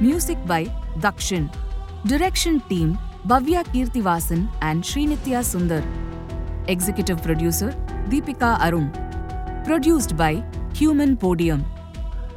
Music 0.00 0.38
by 0.46 0.66
Dakshin. 1.00 1.50
Direction 2.06 2.60
team 2.68 2.96
Bhavya 3.26 3.64
Kirtivasan 3.72 4.48
and 4.62 4.84
Srinitya 4.84 5.42
Sundar. 5.50 5.82
Executive 6.68 7.20
producer 7.20 7.72
Deepika 8.08 8.56
Arun. 8.60 8.92
Produced 9.64 10.16
by 10.16 10.44
Human 10.74 11.16
Podium. 11.16 11.64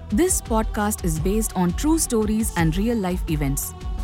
This 0.10 0.42
podcast 0.42 1.06
is 1.06 1.20
based 1.20 1.56
on 1.56 1.74
true 1.74 2.00
stories 2.00 2.52
and 2.58 2.76
real 2.76 2.98
life 2.98 3.24
events. 3.30 3.76